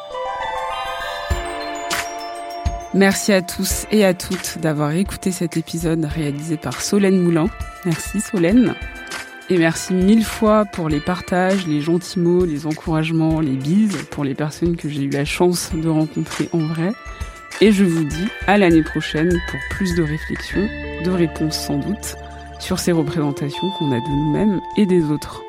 [2.94, 7.46] Merci à tous et à toutes d'avoir écouté cet épisode réalisé par Solène Moulin.
[7.86, 8.74] Merci Solène.
[9.48, 14.24] Et merci mille fois pour les partages, les gentils mots, les encouragements, les bises pour
[14.24, 16.92] les personnes que j'ai eu la chance de rencontrer en vrai.
[17.60, 20.68] Et je vous dis à l'année prochaine pour plus de réflexions,
[21.04, 22.16] de réponses sans doute,
[22.58, 25.42] sur ces représentations qu'on a de nous-mêmes et des autres.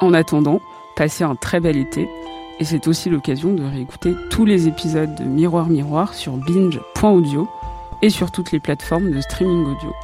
[0.00, 0.60] En attendant,
[0.96, 2.08] passez un très bel été,
[2.58, 7.48] et c'est aussi l'occasion de réécouter tous les épisodes de Miroir Miroir sur binge.audio
[8.02, 9.94] et sur toutes les plateformes de streaming audio.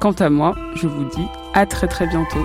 [0.00, 2.44] Quant à moi, je vous dis à très très bientôt.